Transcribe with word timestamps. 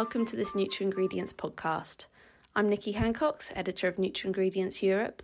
welcome 0.00 0.24
to 0.24 0.34
this 0.34 0.54
NutraIngredients 0.54 1.34
podcast. 1.34 2.06
I'm 2.56 2.70
Nikki 2.70 2.94
Hancocks, 2.94 3.52
editor 3.54 3.86
of 3.86 3.96
NutraIngredients 3.96 4.80
Europe, 4.80 5.22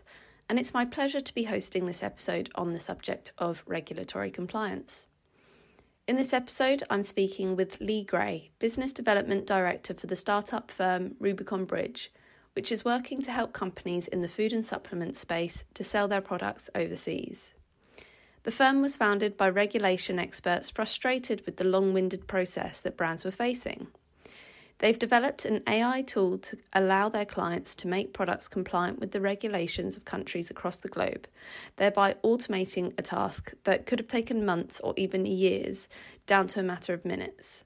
and 0.50 0.58
it's 0.58 0.74
my 0.74 0.84
pleasure 0.84 1.22
to 1.22 1.34
be 1.34 1.44
hosting 1.44 1.86
this 1.86 2.02
episode 2.02 2.50
on 2.56 2.74
the 2.74 2.78
subject 2.78 3.32
of 3.38 3.62
regulatory 3.66 4.30
compliance. 4.30 5.06
In 6.06 6.16
this 6.16 6.34
episode, 6.34 6.82
I'm 6.90 7.04
speaking 7.04 7.56
with 7.56 7.80
Lee 7.80 8.04
Gray, 8.04 8.50
Business 8.58 8.92
Development 8.92 9.46
Director 9.46 9.94
for 9.94 10.08
the 10.08 10.14
startup 10.14 10.70
firm 10.70 11.14
Rubicon 11.18 11.64
Bridge, 11.64 12.12
which 12.52 12.70
is 12.70 12.84
working 12.84 13.22
to 13.22 13.32
help 13.32 13.54
companies 13.54 14.06
in 14.06 14.20
the 14.20 14.28
food 14.28 14.52
and 14.52 14.62
supplement 14.62 15.16
space 15.16 15.64
to 15.72 15.84
sell 15.84 16.06
their 16.06 16.20
products 16.20 16.68
overseas. 16.74 17.54
The 18.42 18.52
firm 18.52 18.82
was 18.82 18.94
founded 18.94 19.38
by 19.38 19.48
regulation 19.48 20.18
experts 20.18 20.68
frustrated 20.68 21.46
with 21.46 21.56
the 21.56 21.64
long 21.64 21.94
winded 21.94 22.26
process 22.26 22.78
that 22.82 22.98
brands 22.98 23.24
were 23.24 23.30
facing. 23.30 23.86
They've 24.78 24.98
developed 24.98 25.44
an 25.44 25.62
AI 25.66 26.02
tool 26.02 26.38
to 26.38 26.58
allow 26.72 27.08
their 27.08 27.24
clients 27.24 27.74
to 27.76 27.88
make 27.88 28.12
products 28.12 28.46
compliant 28.46 28.98
with 28.98 29.12
the 29.12 29.20
regulations 29.20 29.96
of 29.96 30.04
countries 30.04 30.50
across 30.50 30.76
the 30.76 30.88
globe, 30.88 31.26
thereby 31.76 32.16
automating 32.22 32.92
a 32.98 33.02
task 33.02 33.54
that 33.64 33.86
could 33.86 33.98
have 33.98 34.08
taken 34.08 34.44
months 34.44 34.80
or 34.80 34.92
even 34.96 35.24
years 35.24 35.88
down 36.26 36.46
to 36.48 36.60
a 36.60 36.62
matter 36.62 36.92
of 36.92 37.04
minutes. 37.04 37.64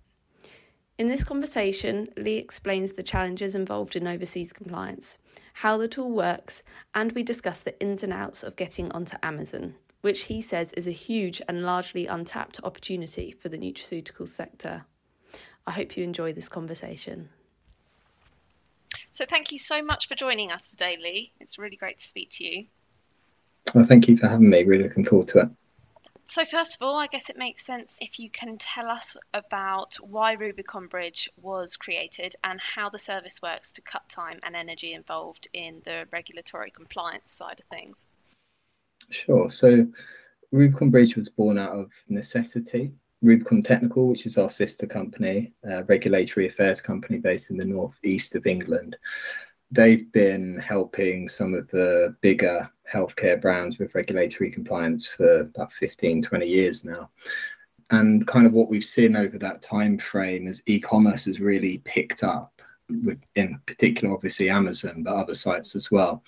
In 0.99 1.09
this 1.09 1.25
conversation, 1.25 2.09
Lee 2.17 2.37
explains 2.37 2.93
the 2.93 3.03
challenges 3.03 3.55
involved 3.55 3.97
in 3.97 4.07
overseas 4.07 4.53
compliance, 4.53 5.19
how 5.55 5.77
the 5.77 5.89
tool 5.89 6.11
works, 6.11 6.63
and 6.95 7.13
we 7.13 7.23
discuss 7.23 7.61
the 7.61 7.81
ins 7.81 8.03
and 8.03 8.13
outs 8.13 8.43
of 8.43 8.57
getting 8.57 8.93
onto 8.93 9.17
Amazon 9.23 9.75
which 10.01 10.23
he 10.23 10.41
says 10.41 10.73
is 10.73 10.87
a 10.87 10.93
huge 10.93 11.43
and 11.49 11.63
largely 11.63 12.07
untapped 12.07 12.61
opportunity 12.65 13.31
for 13.33 13.49
the 13.49 13.59
nutraceutical 13.59 14.27
sector. 14.27 14.85
I 15.71 15.73
hope 15.73 15.97
you 15.97 16.03
enjoy 16.03 16.33
this 16.33 16.49
conversation. 16.49 17.29
So, 19.13 19.25
thank 19.25 19.53
you 19.53 19.59
so 19.61 19.85
much 19.85 20.09
for 20.09 20.17
joining 20.17 20.51
us 20.51 20.69
today, 20.69 20.99
Lee. 21.01 21.33
It's 21.39 21.61
really 21.61 21.77
great 21.77 21.99
to 21.99 22.05
speak 22.05 22.31
to 22.33 22.45
you. 22.45 22.67
Well, 23.73 23.85
thank 23.85 24.09
you 24.09 24.17
for 24.17 24.27
having 24.27 24.51
me. 24.51 24.65
Really 24.65 24.83
looking 24.83 25.05
forward 25.05 25.29
to 25.29 25.39
it. 25.43 25.49
So, 26.27 26.45
first 26.45 26.75
of 26.75 26.83
all, 26.83 26.99
I 26.99 27.07
guess 27.07 27.31
it 27.31 27.39
makes 27.39 27.65
sense 27.65 27.99
if 28.01 28.19
you 28.19 28.29
can 28.31 28.59
tell 28.59 28.89
us 28.89 29.17
about 29.33 29.95
why 30.01 30.33
Rubicon 30.33 30.89
Bridge 30.89 31.31
was 31.41 31.77
created 31.77 32.35
and 32.43 32.61
how 32.61 32.91
the 32.91 32.99
service 32.99 33.41
works 33.41 33.71
to 33.75 33.81
cut 33.81 34.09
time 34.09 34.41
and 34.43 34.57
energy 34.57 34.93
involved 34.93 35.47
in 35.53 35.83
the 35.85 36.09
regulatory 36.11 36.73
compliance 36.73 37.31
side 37.31 37.61
of 37.61 37.67
things. 37.67 37.97
Sure. 39.09 39.49
So 39.49 39.87
Rubicon 40.51 40.91
Bridge 40.91 41.15
was 41.15 41.29
born 41.29 41.59
out 41.59 41.77
of 41.77 41.93
necessity. 42.09 42.91
Rubicon 43.23 43.63
Technical, 43.63 44.09
which 44.09 44.27
is 44.27 44.39
our 44.39 44.49
sister 44.49 44.87
company, 44.87 45.53
a 45.65 45.85
regulatory 45.85 46.47
affairs 46.47 46.81
company 46.81 47.19
based 47.19 47.51
in 47.51 47.57
the 47.57 47.65
northeast 47.65 48.35
of 48.35 48.47
England, 48.47 48.97
they've 49.71 50.11
been 50.13 50.59
helping 50.59 51.29
some 51.29 51.55
of 51.55 51.69
the 51.69 52.17
bigger 52.23 52.69
healthcare 52.91 53.41
brands 53.41 53.79
with 53.79 53.95
regulatory 53.95 54.51
compliance 54.51 55.07
for 55.07 55.41
about 55.41 55.73
15, 55.73 56.23
20 56.23 56.47
years 56.47 56.85
now. 56.85 57.11
And 57.91 58.27
kind 58.27 58.47
of 58.47 58.53
what 58.53 58.69
we've 58.69 58.85
seen 58.85 59.17
over 59.17 59.39
that 59.39 59.63
time 59.63 59.99
frame 59.99 60.47
as 60.47 60.63
e-commerce 60.67 61.25
has 61.27 61.41
really 61.41 61.79
picked 61.79 62.23
up, 62.23 62.63
with, 63.05 63.21
in 63.37 63.61
particular, 63.67 64.15
obviously 64.15 64.49
Amazon, 64.49 65.03
but 65.03 65.15
other 65.15 65.35
sites 65.35 65.77
as 65.77 65.91
well 65.91 66.23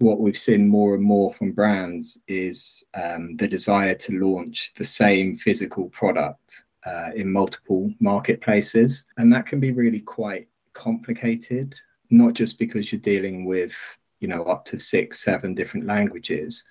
what 0.00 0.20
we've 0.20 0.38
seen 0.38 0.66
more 0.66 0.94
and 0.94 1.02
more 1.02 1.32
from 1.34 1.52
brands 1.52 2.18
is 2.26 2.84
um, 2.94 3.36
the 3.36 3.46
desire 3.46 3.94
to 3.94 4.18
launch 4.18 4.72
the 4.74 4.84
same 4.84 5.36
physical 5.36 5.88
product 5.90 6.64
uh, 6.86 7.10
in 7.14 7.30
multiple 7.30 7.92
marketplaces. 8.00 9.04
And 9.18 9.32
that 9.32 9.46
can 9.46 9.60
be 9.60 9.72
really 9.72 10.00
quite 10.00 10.48
complicated, 10.72 11.74
not 12.08 12.32
just 12.32 12.58
because 12.58 12.90
you're 12.90 13.00
dealing 13.00 13.44
with, 13.44 13.74
you 14.20 14.28
know, 14.28 14.44
up 14.44 14.64
to 14.66 14.78
six, 14.78 15.22
seven 15.22 15.54
different 15.54 15.86
languages, 15.86 16.64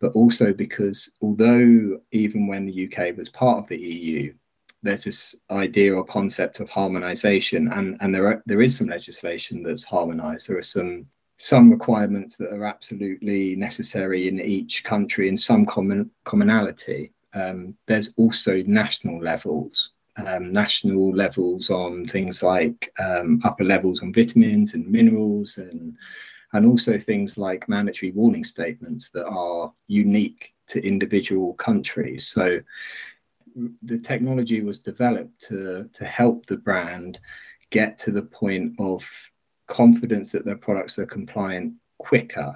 but 0.00 0.12
also 0.12 0.52
because 0.52 1.12
although 1.22 2.00
even 2.10 2.48
when 2.48 2.66
the 2.66 2.88
UK 2.88 3.16
was 3.16 3.28
part 3.28 3.58
of 3.58 3.68
the 3.68 3.78
EU, 3.78 4.34
there's 4.82 5.04
this 5.04 5.36
idea 5.52 5.94
or 5.94 6.04
concept 6.04 6.58
of 6.58 6.68
harmonization 6.68 7.68
and, 7.68 7.96
and 8.00 8.12
there 8.12 8.26
are, 8.26 8.42
there 8.46 8.60
is 8.60 8.76
some 8.76 8.88
legislation 8.88 9.62
that's 9.62 9.84
harmonized. 9.84 10.48
There 10.48 10.58
are 10.58 10.62
some 10.62 11.06
some 11.42 11.72
requirements 11.72 12.36
that 12.36 12.52
are 12.52 12.64
absolutely 12.64 13.56
necessary 13.56 14.28
in 14.28 14.40
each 14.40 14.84
country 14.84 15.28
and 15.28 15.38
some 15.38 15.66
common 15.66 16.08
commonality. 16.22 17.10
Um, 17.34 17.76
there's 17.86 18.14
also 18.16 18.62
national 18.62 19.20
levels, 19.20 19.90
um, 20.24 20.52
national 20.52 21.12
levels 21.12 21.68
on 21.68 22.04
things 22.04 22.44
like 22.44 22.92
um, 23.00 23.40
upper 23.42 23.64
levels 23.64 24.02
on 24.02 24.12
vitamins 24.12 24.74
and 24.74 24.86
minerals, 24.86 25.58
and 25.58 25.96
and 26.52 26.64
also 26.64 26.96
things 26.96 27.36
like 27.36 27.68
mandatory 27.68 28.12
warning 28.12 28.44
statements 28.44 29.10
that 29.10 29.26
are 29.26 29.74
unique 29.88 30.54
to 30.68 30.86
individual 30.86 31.54
countries. 31.54 32.28
So 32.28 32.60
the 33.82 33.98
technology 33.98 34.60
was 34.60 34.78
developed 34.78 35.40
to 35.48 35.90
to 35.92 36.04
help 36.04 36.46
the 36.46 36.58
brand 36.58 37.18
get 37.70 37.98
to 37.98 38.12
the 38.12 38.22
point 38.22 38.74
of 38.78 39.04
confidence 39.72 40.32
that 40.32 40.44
their 40.44 40.56
products 40.56 40.98
are 40.98 41.06
compliant 41.06 41.72
quicker 41.98 42.54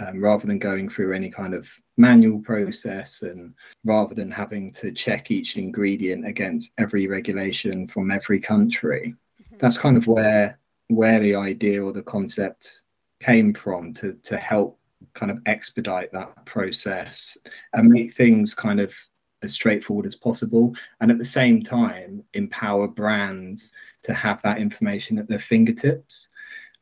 um, 0.00 0.20
rather 0.20 0.48
than 0.48 0.58
going 0.58 0.88
through 0.88 1.14
any 1.14 1.30
kind 1.30 1.54
of 1.54 1.70
manual 1.96 2.40
process 2.40 3.22
and 3.22 3.54
rather 3.84 4.16
than 4.16 4.32
having 4.32 4.72
to 4.72 4.90
check 4.90 5.30
each 5.30 5.56
ingredient 5.56 6.26
against 6.26 6.72
every 6.76 7.06
regulation 7.06 7.86
from 7.86 8.10
every 8.10 8.40
country. 8.40 9.14
Mm-hmm. 9.40 9.58
That's 9.58 9.78
kind 9.78 9.96
of 9.96 10.08
where 10.08 10.58
where 10.88 11.20
the 11.20 11.36
idea 11.36 11.82
or 11.82 11.92
the 11.92 12.02
concept 12.02 12.82
came 13.20 13.54
from 13.54 13.94
to 13.94 14.14
to 14.24 14.36
help 14.36 14.78
kind 15.14 15.30
of 15.30 15.38
expedite 15.46 16.12
that 16.12 16.44
process 16.46 17.38
and 17.74 17.88
make 17.88 18.14
things 18.16 18.54
kind 18.54 18.80
of 18.80 18.92
as 19.42 19.52
straightforward 19.52 20.06
as 20.06 20.16
possible 20.16 20.74
and 21.00 21.10
at 21.10 21.18
the 21.18 21.24
same 21.24 21.62
time 21.62 22.24
empower 22.32 22.88
brands 22.88 23.72
to 24.02 24.12
have 24.14 24.40
that 24.42 24.58
information 24.58 25.18
at 25.18 25.28
their 25.28 25.38
fingertips 25.38 26.28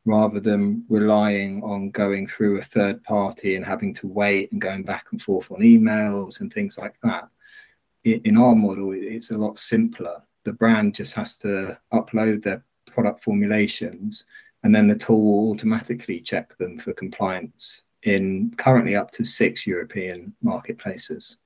rather 0.05 0.39
than 0.39 0.85
relying 0.87 1.63
on 1.63 1.89
going 1.89 2.27
through 2.27 2.59
a 2.59 2.63
third 2.63 3.03
party 3.03 3.55
and 3.55 3.65
having 3.65 3.93
to 3.95 4.07
wait 4.07 4.51
and 4.51 4.61
going 4.61 4.83
back 4.83 5.07
and 5.11 5.21
forth 5.21 5.51
on 5.51 5.59
emails 5.59 6.39
and 6.39 6.53
things 6.53 6.77
like 6.77 6.95
that. 7.01 7.27
In 8.03 8.37
our 8.37 8.55
model, 8.55 8.91
it's 8.93 9.31
a 9.31 9.37
lot 9.37 9.57
simpler. 9.57 10.21
The 10.43 10.53
brand 10.53 10.93
just 10.93 11.15
has 11.15 11.39
to 11.39 11.77
upload 11.91 12.43
their 12.43 12.63
product 12.85 13.23
formulations 13.23 14.25
and 14.63 14.73
then 14.73 14.87
the 14.87 14.95
tool 14.95 15.23
will 15.23 15.51
automatically 15.51 16.19
check 16.19 16.55
them 16.57 16.77
for 16.77 16.93
compliance 16.93 17.83
in 18.03 18.53
currently 18.57 18.95
up 18.95 19.11
to 19.11 19.23
six 19.23 19.65
European 19.65 20.35
marketplaces. 20.41 21.37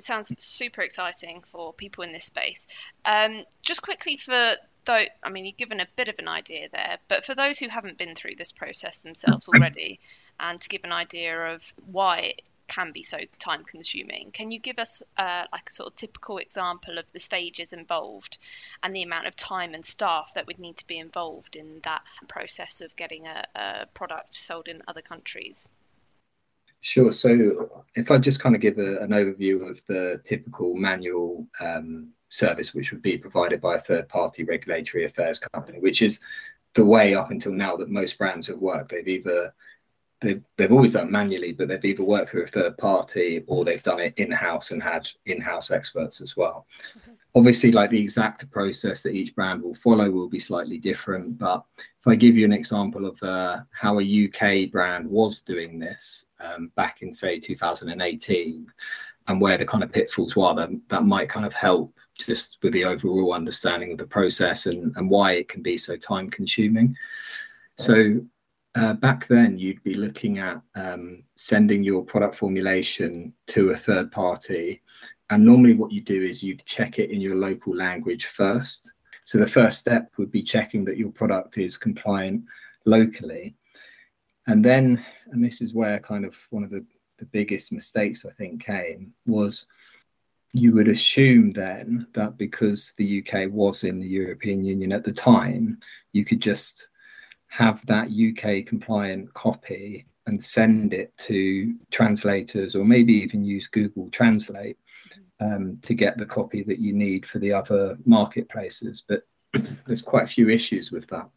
It 0.00 0.04
sounds 0.04 0.32
super 0.42 0.80
exciting 0.80 1.42
for 1.42 1.74
people 1.74 2.04
in 2.04 2.12
this 2.12 2.24
space. 2.24 2.66
Um, 3.04 3.44
just 3.60 3.82
quickly 3.82 4.16
for 4.16 4.56
though 4.86 5.04
I 5.22 5.28
mean 5.28 5.44
you've 5.44 5.58
given 5.58 5.78
a 5.78 5.86
bit 5.94 6.08
of 6.08 6.14
an 6.18 6.26
idea 6.26 6.70
there, 6.72 6.96
but 7.06 7.26
for 7.26 7.34
those 7.34 7.58
who 7.58 7.68
haven't 7.68 7.98
been 7.98 8.14
through 8.14 8.36
this 8.36 8.50
process 8.50 9.00
themselves 9.00 9.50
already, 9.50 10.00
and 10.38 10.58
to 10.58 10.70
give 10.70 10.84
an 10.84 10.92
idea 10.92 11.38
of 11.52 11.74
why 11.84 12.16
it 12.18 12.42
can 12.66 12.92
be 12.92 13.02
so 13.02 13.18
time 13.38 13.62
consuming, 13.62 14.30
can 14.30 14.50
you 14.50 14.58
give 14.58 14.78
us 14.78 15.02
uh, 15.18 15.44
like 15.52 15.68
a 15.68 15.72
sort 15.72 15.88
of 15.88 15.96
typical 15.96 16.38
example 16.38 16.96
of 16.96 17.04
the 17.12 17.20
stages 17.20 17.74
involved 17.74 18.38
and 18.82 18.96
the 18.96 19.02
amount 19.02 19.26
of 19.26 19.36
time 19.36 19.74
and 19.74 19.84
staff 19.84 20.32
that 20.34 20.46
would 20.46 20.58
need 20.58 20.78
to 20.78 20.86
be 20.86 20.98
involved 20.98 21.56
in 21.56 21.80
that 21.84 22.00
process 22.26 22.80
of 22.80 22.96
getting 22.96 23.26
a, 23.26 23.44
a 23.54 23.86
product 23.92 24.32
sold 24.32 24.66
in 24.66 24.80
other 24.88 25.02
countries? 25.02 25.68
Sure. 26.80 27.12
So 27.12 27.84
if 27.94 28.10
I 28.10 28.18
just 28.18 28.40
kind 28.40 28.54
of 28.54 28.60
give 28.60 28.78
a, 28.78 28.98
an 28.98 29.10
overview 29.10 29.68
of 29.68 29.84
the 29.86 30.20
typical 30.24 30.74
manual 30.74 31.46
um, 31.60 32.10
service, 32.28 32.72
which 32.72 32.90
would 32.90 33.02
be 33.02 33.18
provided 33.18 33.60
by 33.60 33.74
a 33.74 33.80
third 33.80 34.08
party 34.08 34.44
regulatory 34.44 35.04
affairs 35.04 35.38
company, 35.38 35.78
which 35.78 36.00
is 36.00 36.20
the 36.74 36.84
way 36.84 37.14
up 37.14 37.30
until 37.30 37.52
now 37.52 37.76
that 37.76 37.90
most 37.90 38.16
brands 38.16 38.46
have 38.46 38.58
worked. 38.58 38.90
They've 38.90 39.06
either 39.06 39.52
they've, 40.20 40.42
they've 40.56 40.72
always 40.72 40.92
done 40.92 41.10
manually, 41.10 41.52
but 41.52 41.68
they've 41.68 41.84
either 41.84 42.04
worked 42.04 42.30
through 42.30 42.44
a 42.44 42.46
third 42.46 42.78
party 42.78 43.42
or 43.46 43.64
they've 43.64 43.82
done 43.82 44.00
it 44.00 44.14
in 44.16 44.30
house 44.30 44.70
and 44.70 44.82
had 44.82 45.08
in 45.26 45.40
house 45.40 45.70
experts 45.70 46.20
as 46.20 46.36
well. 46.36 46.66
Mm-hmm. 46.98 47.12
Obviously, 47.34 47.70
like 47.70 47.90
the 47.90 48.00
exact 48.00 48.50
process 48.50 49.02
that 49.02 49.14
each 49.14 49.34
brand 49.36 49.62
will 49.62 49.74
follow 49.74 50.10
will 50.10 50.28
be 50.28 50.40
slightly 50.40 50.78
different. 50.78 51.38
But 51.38 51.64
if 51.78 52.06
I 52.06 52.16
give 52.16 52.36
you 52.36 52.44
an 52.44 52.52
example 52.52 53.06
of 53.06 53.22
uh, 53.22 53.60
how 53.70 54.00
a 54.00 54.26
UK 54.26 54.70
brand 54.70 55.08
was 55.08 55.42
doing 55.42 55.78
this 55.78 56.26
um, 56.40 56.72
back 56.74 57.02
in, 57.02 57.12
say, 57.12 57.38
2018, 57.38 58.66
and 59.28 59.40
where 59.40 59.56
the 59.56 59.66
kind 59.66 59.84
of 59.84 59.92
pitfalls 59.92 60.34
were, 60.34 60.54
that, 60.54 60.70
that 60.88 61.04
might 61.04 61.28
kind 61.28 61.46
of 61.46 61.52
help 61.52 61.94
just 62.18 62.58
with 62.62 62.72
the 62.72 62.84
overall 62.84 63.32
understanding 63.32 63.92
of 63.92 63.98
the 63.98 64.06
process 64.06 64.66
and, 64.66 64.92
and 64.96 65.08
why 65.08 65.32
it 65.32 65.48
can 65.48 65.62
be 65.62 65.78
so 65.78 65.96
time 65.96 66.28
consuming. 66.30 66.96
So 67.76 68.20
uh, 68.74 68.94
back 68.94 69.26
then, 69.26 69.58
you'd 69.58 69.82
be 69.82 69.94
looking 69.94 70.38
at 70.38 70.60
um, 70.74 71.24
sending 71.34 71.82
your 71.82 72.04
product 72.04 72.34
formulation 72.34 73.32
to 73.48 73.70
a 73.70 73.76
third 73.76 74.12
party. 74.12 74.82
And 75.30 75.44
normally, 75.44 75.74
what 75.74 75.92
you 75.92 76.00
do 76.00 76.20
is 76.20 76.42
you'd 76.42 76.64
check 76.66 76.98
it 76.98 77.10
in 77.10 77.20
your 77.20 77.36
local 77.36 77.74
language 77.74 78.26
first. 78.26 78.92
So 79.24 79.38
the 79.38 79.46
first 79.46 79.78
step 79.78 80.10
would 80.16 80.32
be 80.32 80.42
checking 80.42 80.84
that 80.86 80.98
your 80.98 81.12
product 81.12 81.56
is 81.56 81.76
compliant 81.76 82.44
locally. 82.84 83.54
And 84.48 84.64
then, 84.64 85.04
and 85.30 85.42
this 85.42 85.60
is 85.60 85.72
where 85.72 86.00
kind 86.00 86.24
of 86.24 86.34
one 86.50 86.64
of 86.64 86.70
the, 86.70 86.84
the 87.18 87.26
biggest 87.26 87.70
mistakes 87.70 88.24
I 88.24 88.30
think 88.30 88.64
came 88.64 89.12
was 89.26 89.66
you 90.52 90.72
would 90.72 90.88
assume 90.88 91.52
then 91.52 92.08
that 92.14 92.36
because 92.36 92.92
the 92.96 93.22
UK 93.22 93.48
was 93.52 93.84
in 93.84 94.00
the 94.00 94.08
European 94.08 94.64
Union 94.64 94.90
at 94.90 95.04
the 95.04 95.12
time, 95.12 95.78
you 96.12 96.24
could 96.24 96.40
just 96.40 96.88
have 97.46 97.84
that 97.86 98.08
UK 98.08 98.66
compliant 98.66 99.32
copy 99.34 100.06
and 100.26 100.42
send 100.42 100.92
it 100.92 101.16
to 101.16 101.74
translators 101.90 102.74
or 102.74 102.84
maybe 102.84 103.14
even 103.14 103.44
use 103.44 103.66
Google 103.66 104.10
Translate 104.10 104.78
um, 105.40 105.78
to 105.82 105.94
get 105.94 106.18
the 106.18 106.26
copy 106.26 106.62
that 106.64 106.78
you 106.78 106.92
need 106.92 107.26
for 107.26 107.38
the 107.38 107.52
other 107.52 107.98
marketplaces. 108.04 109.02
But 109.06 109.22
there's 109.86 110.02
quite 110.02 110.24
a 110.24 110.32
few 110.34 110.48
issues 110.48 110.92
with 110.92 111.06
that. 111.08 111.28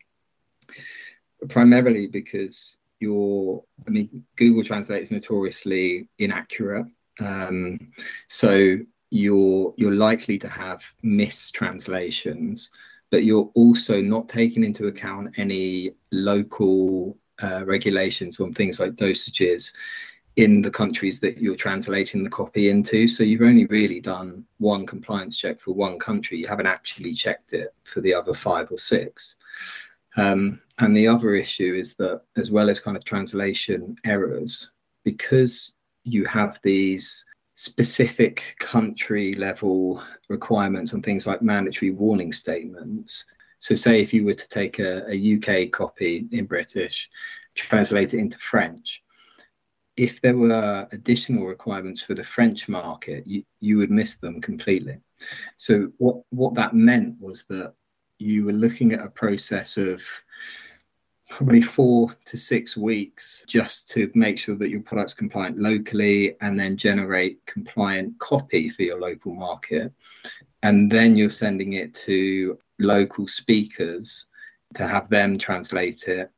Primarily 1.49 2.07
because 2.07 2.77
your, 2.99 3.63
I 3.87 3.89
mean, 3.89 4.25
Google 4.35 4.63
Translate 4.63 5.03
is 5.03 5.11
notoriously 5.11 6.09
inaccurate. 6.19 6.87
Um, 7.19 7.91
so 8.27 8.77
you're 9.09 9.73
you're 9.77 9.93
likely 9.93 10.39
to 10.39 10.49
have 10.49 10.83
mistranslations, 11.03 12.71
but 13.11 13.23
you're 13.23 13.51
also 13.53 14.01
not 14.01 14.27
taking 14.27 14.63
into 14.63 14.87
account 14.87 15.37
any 15.37 15.91
local 16.11 17.17
uh, 17.43 17.63
regulations 17.65 18.39
on 18.39 18.53
things 18.53 18.79
like 18.79 18.93
dosages 18.93 19.73
in 20.35 20.61
the 20.61 20.71
countries 20.71 21.19
that 21.19 21.37
you're 21.37 21.55
translating 21.55 22.23
the 22.23 22.29
copy 22.29 22.69
into. 22.69 23.07
So 23.07 23.23
you've 23.23 23.41
only 23.41 23.67
really 23.67 23.99
done 23.99 24.45
one 24.57 24.85
compliance 24.85 25.37
check 25.37 25.59
for 25.59 25.73
one 25.73 25.99
country. 25.99 26.39
You 26.39 26.47
haven't 26.47 26.65
actually 26.65 27.13
checked 27.13 27.53
it 27.53 27.73
for 27.83 28.01
the 28.01 28.13
other 28.15 28.33
five 28.33 28.71
or 28.71 28.77
six. 28.77 29.35
Um, 30.15 30.61
and 30.79 30.95
the 30.95 31.07
other 31.07 31.35
issue 31.35 31.75
is 31.75 31.93
that, 31.95 32.21
as 32.35 32.49
well 32.49 32.69
as 32.69 32.79
kind 32.79 32.97
of 32.97 33.03
translation 33.03 33.95
errors, 34.05 34.71
because 35.03 35.73
you 36.03 36.25
have 36.25 36.59
these 36.63 37.25
specific 37.55 38.55
country 38.59 39.33
level 39.33 40.01
requirements 40.29 40.93
on 40.93 41.01
things 41.01 41.27
like 41.27 41.41
mandatory 41.41 41.91
warning 41.91 42.31
statements. 42.31 43.25
So, 43.63 43.75
say 43.75 44.01
if 44.01 44.13
you 44.13 44.25
were 44.25 44.33
to 44.33 44.49
take 44.49 44.79
a, 44.79 45.09
a 45.09 45.37
UK 45.37 45.71
copy 45.71 46.27
in 46.33 46.47
British, 46.47 47.09
translate 47.55 48.13
it 48.13 48.19
into 48.19 48.37
French, 48.37 49.01
if 49.95 50.21
there 50.21 50.35
were 50.35 50.85
additional 50.91 51.45
requirements 51.45 52.03
for 52.03 52.13
the 52.13 52.25
French 52.25 52.67
market, 52.67 53.25
you, 53.25 53.45
you 53.61 53.77
would 53.77 53.89
miss 53.89 54.17
them 54.17 54.41
completely. 54.41 54.97
So, 55.55 55.93
what, 55.97 56.23
what 56.31 56.55
that 56.55 56.73
meant 56.73 57.15
was 57.21 57.45
that 57.45 57.73
you 58.19 58.43
were 58.43 58.51
looking 58.51 58.91
at 58.91 59.05
a 59.05 59.09
process 59.09 59.77
of 59.77 60.01
probably 61.29 61.61
four 61.61 62.13
to 62.25 62.35
six 62.35 62.75
weeks 62.75 63.45
just 63.47 63.89
to 63.91 64.11
make 64.13 64.37
sure 64.37 64.57
that 64.57 64.71
your 64.71 64.81
product's 64.81 65.13
compliant 65.13 65.57
locally 65.57 66.35
and 66.41 66.59
then 66.59 66.75
generate 66.75 67.45
compliant 67.45 68.19
copy 68.19 68.67
for 68.67 68.81
your 68.81 68.99
local 68.99 69.33
market. 69.33 69.93
And 70.63 70.91
then 70.91 71.15
you're 71.15 71.29
sending 71.29 71.73
it 71.73 71.93
to 72.05 72.57
local 72.83 73.27
speakers 73.27 74.27
to 74.75 74.87
have 74.87 75.07
them 75.07 75.37
translate 75.37 76.07
it. 76.07 76.31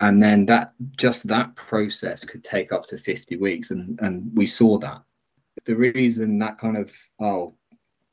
And 0.00 0.22
then 0.22 0.46
that 0.46 0.72
just 0.96 1.26
that 1.28 1.54
process 1.56 2.24
could 2.24 2.44
take 2.44 2.72
up 2.72 2.86
to 2.86 2.98
50 2.98 3.36
weeks. 3.36 3.70
And, 3.70 3.98
and 4.00 4.30
we 4.34 4.46
saw 4.46 4.78
that. 4.78 5.02
The 5.64 5.74
reason 5.74 6.38
that 6.38 6.58
kind 6.58 6.76
of, 6.76 6.92
oh, 7.20 7.54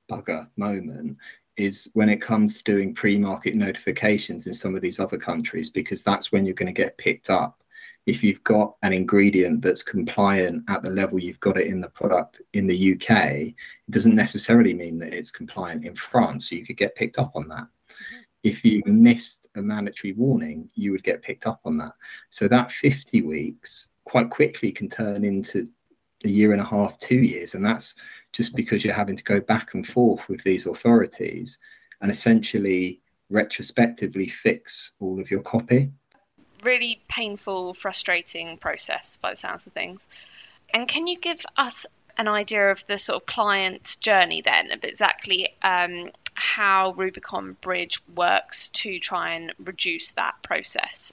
bugger 0.10 0.48
moment 0.58 1.18
is 1.58 1.90
when 1.94 2.10
it 2.10 2.22
comes 2.22 2.58
to 2.58 2.64
doing 2.64 2.94
pre-market 2.94 3.56
notifications 3.56 4.48
in 4.48 4.54
some 4.54 4.76
of 4.76 4.82
these 4.82 5.00
other 5.00 5.18
countries 5.18 5.70
because 5.70 6.04
that's 6.04 6.32
when 6.32 6.46
you're 6.46 6.56
going 6.56 6.74
to 6.74 6.82
get 6.82 6.98
picked 6.98 7.30
up 7.30 7.61
if 8.06 8.24
you've 8.24 8.44
got 8.44 8.76
an 8.82 8.94
ingredient 8.94 9.62
that's 9.62 9.84
compliant 9.84 10.64
at 10.70 10.82
the 10.82 10.90
level 10.90 11.20
you've 11.20 11.40
got 11.40 11.58
it 11.58 11.68
in 11.68 11.82
the 11.82 11.90
product 11.90 12.42
in 12.54 12.68
the 12.68 12.94
UK 12.94 13.12
it 13.12 13.56
doesn't 13.90 14.16
necessarily 14.16 14.74
mean 14.74 14.98
that 15.00 15.14
it's 15.14 15.32
compliant 15.32 15.86
in 15.86 15.96
France 15.96 16.50
so 16.50 16.56
you 16.56 16.66
could 16.66 16.78
get 16.78 16.96
picked 16.96 17.20
up 17.20 17.32
on 17.36 17.48
that 17.48 17.68
mm-hmm. 17.90 18.22
if 18.44 18.66
you 18.66 18.82
missed 18.86 19.48
a 19.56 19.62
mandatory 19.62 20.14
warning 20.14 20.70
you 20.74 20.92
would 20.92 21.04
get 21.04 21.22
picked 21.22 21.48
up 21.48 21.62
on 21.66 21.78
that 21.78 21.94
so 22.30 22.48
that 22.48 22.72
50 22.72 23.22
weeks 23.22 23.92
quite 24.06 24.30
quickly 24.30 24.72
can 24.72 24.90
turn 24.90 25.24
into 25.24 25.68
a 26.24 26.30
year 26.30 26.52
and 26.52 26.62
a 26.62 26.66
half 26.66 26.98
two 26.98 27.20
years 27.20 27.56
and 27.56 27.66
that's 27.66 27.96
just 28.32 28.56
because 28.56 28.84
you're 28.84 28.94
having 28.94 29.16
to 29.16 29.24
go 29.24 29.42
back 29.42 29.74
and 29.74 29.86
forth 29.86 30.28
with 30.30 30.44
these 30.44 30.66
authorities 30.66 31.60
and 32.02 32.12
essentially 32.12 33.02
retrospectively 33.30 34.28
fix 34.28 34.92
all 35.00 35.20
of 35.20 35.32
your 35.32 35.42
copy. 35.42 35.92
Really 36.64 37.02
painful, 37.08 37.74
frustrating 37.74 38.58
process 38.58 39.18
by 39.18 39.32
the 39.32 39.38
sounds 39.38 39.66
of 39.68 39.74
things. 39.74 40.06
And 40.74 40.88
can 40.88 41.08
you 41.08 41.20
give 41.20 41.44
us 41.58 41.86
an 42.18 42.28
idea 42.28 42.72
of 42.72 42.86
the 42.88 42.98
sort 42.98 43.22
of 43.22 43.26
client 43.26 43.98
journey 44.00 44.42
then, 44.42 44.72
of 44.72 44.84
exactly 44.84 45.56
um, 45.62 46.12
how 46.34 46.94
Rubicon 46.94 47.58
Bridge 47.62 48.02
works 48.16 48.70
to 48.70 49.00
try 49.00 49.34
and 49.34 49.54
reduce 49.64 50.14
that 50.14 50.36
process? 50.42 51.12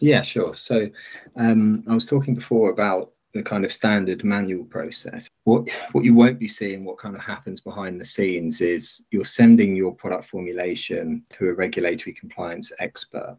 Yeah, 0.00 0.22
sure. 0.22 0.54
So 0.54 0.88
um, 1.36 1.84
I 1.88 1.94
was 1.94 2.06
talking 2.06 2.34
before 2.34 2.70
about 2.70 3.12
the 3.34 3.42
kind 3.42 3.64
of 3.64 3.72
standard 3.72 4.24
manual 4.24 4.64
process. 4.64 5.28
What 5.44 5.68
what 5.92 6.04
you 6.04 6.14
won't 6.14 6.38
be 6.38 6.48
seeing, 6.48 6.84
what 6.84 6.98
kind 6.98 7.14
of 7.14 7.22
happens 7.22 7.60
behind 7.60 8.00
the 8.00 8.04
scenes, 8.04 8.60
is 8.60 9.04
you're 9.10 9.24
sending 9.24 9.76
your 9.76 9.94
product 9.94 10.28
formulation 10.28 11.24
to 11.30 11.48
a 11.48 11.54
regulatory 11.54 12.14
compliance 12.14 12.72
expert. 12.78 13.36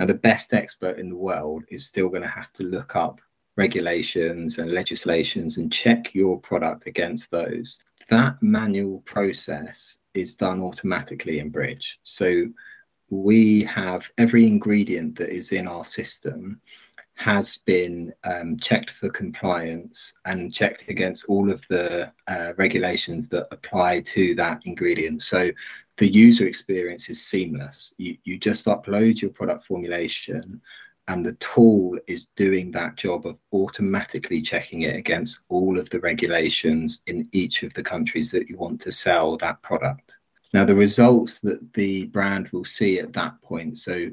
Now, 0.00 0.06
the 0.06 0.14
best 0.14 0.54
expert 0.54 0.98
in 0.98 1.10
the 1.10 1.16
world 1.16 1.64
is 1.68 1.86
still 1.86 2.08
going 2.08 2.22
to 2.22 2.28
have 2.28 2.50
to 2.54 2.62
look 2.62 2.96
up 2.96 3.20
regulations 3.58 4.56
and 4.56 4.72
legislations 4.72 5.58
and 5.58 5.70
check 5.70 6.14
your 6.14 6.40
product 6.40 6.86
against 6.86 7.30
those. 7.30 7.78
That 8.08 8.42
manual 8.42 9.00
process 9.00 9.98
is 10.14 10.34
done 10.34 10.62
automatically 10.62 11.38
in 11.38 11.50
Bridge. 11.50 11.98
So 12.02 12.46
we 13.10 13.62
have 13.64 14.10
every 14.16 14.46
ingredient 14.46 15.18
that 15.18 15.28
is 15.28 15.52
in 15.52 15.68
our 15.68 15.84
system 15.84 16.62
has 17.16 17.58
been 17.66 18.10
um, 18.24 18.56
checked 18.56 18.88
for 18.88 19.10
compliance 19.10 20.14
and 20.24 20.54
checked 20.54 20.88
against 20.88 21.26
all 21.26 21.50
of 21.50 21.62
the 21.68 22.10
uh, 22.26 22.54
regulations 22.56 23.28
that 23.28 23.46
apply 23.50 24.00
to 24.00 24.34
that 24.36 24.62
ingredient. 24.64 25.20
So 25.20 25.50
the 26.00 26.08
user 26.08 26.46
experience 26.46 27.10
is 27.10 27.22
seamless. 27.22 27.92
You, 27.98 28.16
you 28.24 28.38
just 28.38 28.64
upload 28.64 29.20
your 29.20 29.30
product 29.30 29.66
formulation 29.66 30.62
and 31.08 31.26
the 31.26 31.34
tool 31.34 31.98
is 32.06 32.26
doing 32.36 32.70
that 32.70 32.96
job 32.96 33.26
of 33.26 33.36
automatically 33.52 34.40
checking 34.40 34.82
it 34.82 34.96
against 34.96 35.40
all 35.50 35.78
of 35.78 35.90
the 35.90 36.00
regulations 36.00 37.02
in 37.06 37.28
each 37.32 37.64
of 37.64 37.74
the 37.74 37.82
countries 37.82 38.30
that 38.30 38.48
you 38.48 38.56
want 38.56 38.80
to 38.80 38.90
sell 38.90 39.36
that 39.36 39.60
product. 39.60 40.18
Now, 40.54 40.64
the 40.64 40.74
results 40.74 41.38
that 41.40 41.74
the 41.74 42.06
brand 42.06 42.48
will 42.48 42.64
see 42.64 42.98
at 42.98 43.12
that 43.12 43.42
point, 43.42 43.76
so 43.76 44.10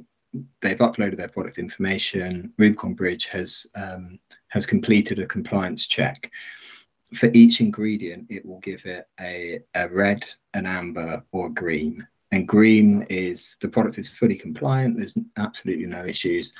they've 0.61 0.77
uploaded 0.79 1.15
their 1.15 1.29
product 1.29 1.57
information. 1.57 2.51
Rubicon 2.57 2.95
Bridge 2.95 3.27
has 3.27 3.65
um, 3.75 4.19
has 4.49 4.65
completed 4.65 5.19
a 5.19 5.25
compliance 5.25 5.87
check. 5.87 6.31
For 7.13 7.29
each 7.33 7.61
ingredient, 7.61 8.27
it 8.29 8.45
will 8.45 8.59
give 8.59 8.85
it 8.85 9.07
a, 9.19 9.61
a 9.75 9.87
red, 9.89 10.25
an 10.53 10.65
amber, 10.65 11.23
or 11.31 11.49
green. 11.49 12.05
And 12.31 12.47
green 12.47 13.03
is 13.09 13.55
the 13.61 13.69
product 13.69 13.97
is 13.97 14.09
fully 14.09 14.35
compliant. 14.35 14.97
There's 14.97 15.17
absolutely 15.37 15.85
no 15.85 16.03
issues. 16.05 16.53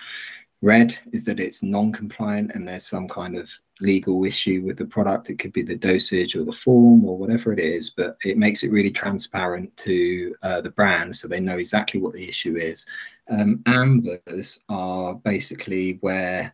Red 0.61 0.97
is 1.11 1.23
that 1.25 1.39
it's 1.39 1.61
non-compliant 1.61 2.51
and 2.53 2.67
there's 2.67 2.87
some 2.87 3.07
kind 3.07 3.37
of 3.37 3.51
legal 3.79 4.23
issue 4.23 4.63
with 4.65 4.77
the 4.77 4.85
product. 4.85 5.29
It 5.29 5.37
could 5.37 5.53
be 5.53 5.61
the 5.61 5.75
dosage 5.75 6.35
or 6.35 6.45
the 6.45 6.51
form 6.51 7.05
or 7.05 7.17
whatever 7.17 7.53
it 7.53 7.59
is, 7.59 7.91
but 7.91 8.17
it 8.23 8.37
makes 8.37 8.63
it 8.63 8.71
really 8.71 8.89
transparent 8.89 9.75
to 9.77 10.35
uh, 10.41 10.61
the 10.61 10.71
brand 10.71 11.15
so 11.15 11.27
they 11.27 11.39
know 11.39 11.57
exactly 11.57 11.99
what 11.99 12.13
the 12.13 12.27
issue 12.27 12.55
is 12.55 12.87
um, 13.29 13.61
ambers 13.65 14.59
are 14.69 15.15
basically 15.15 15.97
where 16.01 16.53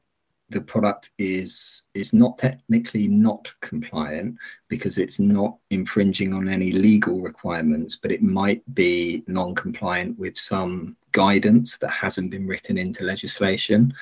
the 0.49 0.61
product 0.61 1.09
is 1.17 1.83
is 1.93 2.13
not 2.13 2.37
technically 2.37 3.07
not 3.07 3.51
compliant 3.61 4.37
because 4.67 4.97
it's 4.97 5.19
not 5.19 5.57
infringing 5.69 6.33
on 6.33 6.47
any 6.47 6.71
legal 6.71 7.21
requirements, 7.21 7.95
but 7.95 8.11
it 8.11 8.21
might 8.21 8.61
be 8.73 9.23
non-compliant 9.27 10.17
with 10.19 10.37
some 10.37 10.95
guidance 11.11 11.77
that 11.77 11.89
hasn't 11.89 12.29
been 12.29 12.47
written 12.47 12.77
into 12.77 13.03
legislation. 13.03 13.93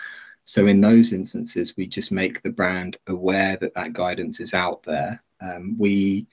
So 0.45 0.67
in 0.67 0.81
those 0.81 1.13
instances, 1.13 1.77
we 1.77 1.87
just 1.87 2.11
make 2.11 2.41
the 2.41 2.49
brand 2.49 2.97
aware 3.07 3.57
that 3.57 3.73
that 3.75 3.93
guidance 3.93 4.39
is 4.39 4.53
out 4.53 4.83
there. 4.83 5.21
Um, 5.39 5.75
we 5.77 6.27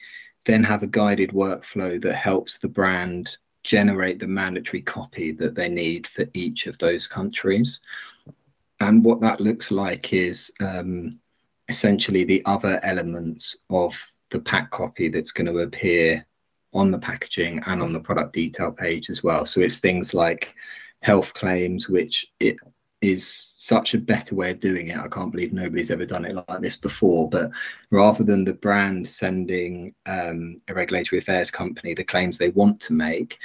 then 0.45 0.65
have 0.65 0.83
a 0.83 0.89
guided 0.89 1.31
workflow 1.31 2.01
that 2.03 2.15
helps 2.15 2.59
the 2.59 2.69
brand 2.69 3.37
generate 3.65 4.19
the 4.19 4.27
mandatory 4.27 4.81
copy 4.81 5.31
that 5.33 5.55
they 5.55 5.69
need 5.69 6.07
for 6.07 6.25
each 6.33 6.67
of 6.67 6.79
those 6.79 7.07
countries. 7.07 7.81
And 8.81 9.05
what 9.05 9.21
that 9.23 9.41
looks 9.41 9.71
like 9.71 10.13
is 10.13 10.53
um, 10.61 11.19
essentially 11.69 12.25
the 12.25 12.43
other 12.45 12.81
elements 12.83 13.57
of 13.71 13.97
the 14.31 14.39
pack 14.39 14.71
copy 14.71 15.09
that's 15.09 15.33
going 15.33 15.47
to 15.47 15.59
appear 15.61 16.25
on 16.75 16.91
the 16.91 16.99
packaging 16.99 17.63
and 17.67 17.83
on 17.83 17.93
the 17.93 18.01
product 18.01 18.33
detail 18.33 18.71
page 18.71 19.11
as 19.11 19.23
well. 19.23 19.47
So 19.47 19.61
it's 19.61 19.79
things 19.79 20.15
like 20.15 20.55
health 21.03 21.35
claims, 21.35 21.89
which 21.89 22.27
it 22.39 22.57
is 23.01 23.27
such 23.27 23.95
a 23.95 23.99
better 23.99 24.35
way 24.35 24.51
of 24.51 24.61
doing 24.61 24.89
it. 24.89 24.99
I 24.99 25.09
can't 25.09 25.31
believe 25.31 25.53
nobody's 25.53 25.91
ever 25.91 26.05
done 26.05 26.25
it 26.25 26.35
like 26.35 26.61
this 26.61 26.77
before. 26.77 27.29
But 27.29 27.51
rather 27.91 28.25
than 28.25 28.45
the 28.45 28.55
brand 28.55 29.09
sending 29.09 29.95
um, 30.07 30.61
a 30.69 30.75
regulatory 30.75 31.19
affairs 31.19 31.51
company 31.51 31.95
the 31.95 32.05
claims 32.05 32.39
they 32.39 32.51
want 32.51 32.81
to 32.81 32.93
make, 32.93 33.39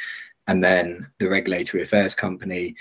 and 0.48 0.64
then 0.64 1.08
the 1.20 1.30
regulatory 1.30 1.84
affairs 1.84 2.16
company 2.16 2.76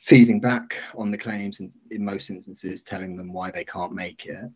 feeding 0.00 0.40
back 0.40 0.78
on 0.96 1.10
the 1.10 1.18
claims 1.18 1.60
and 1.60 1.70
in 1.90 2.04
most 2.04 2.30
instances 2.30 2.82
telling 2.82 3.16
them 3.16 3.32
why 3.32 3.50
they 3.50 3.64
can't 3.64 3.92
make 3.92 4.26
it, 4.26 4.50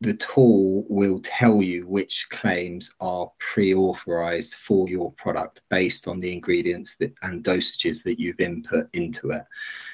the 0.00 0.14
tool 0.14 0.84
will 0.88 1.20
tell 1.20 1.62
you 1.62 1.86
which 1.86 2.28
claims 2.30 2.94
are 3.00 3.30
pre-authorized 3.38 4.54
for 4.54 4.88
your 4.88 5.10
product 5.12 5.62
based 5.68 6.06
on 6.06 6.20
the 6.20 6.32
ingredients 6.32 6.96
that, 6.96 7.14
and 7.22 7.42
dosages 7.42 8.04
that 8.04 8.20
you've 8.20 8.40
input 8.40 8.88
into 8.92 9.30
it. 9.30 9.42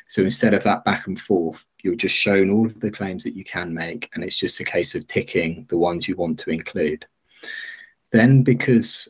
So 0.08 0.22
instead 0.22 0.54
of 0.54 0.64
that 0.64 0.84
back 0.84 1.06
and 1.06 1.18
forth, 1.18 1.64
you're 1.82 1.94
just 1.94 2.16
shown 2.16 2.50
all 2.50 2.66
of 2.66 2.78
the 2.80 2.90
claims 2.90 3.24
that 3.24 3.36
you 3.36 3.44
can 3.44 3.72
make, 3.72 4.10
and 4.14 4.22
it's 4.22 4.36
just 4.36 4.60
a 4.60 4.64
case 4.64 4.94
of 4.94 5.06
ticking 5.06 5.66
the 5.68 5.78
ones 5.78 6.06
you 6.06 6.16
want 6.16 6.38
to 6.40 6.50
include. 6.50 7.06
Then, 8.10 8.42
because 8.42 9.08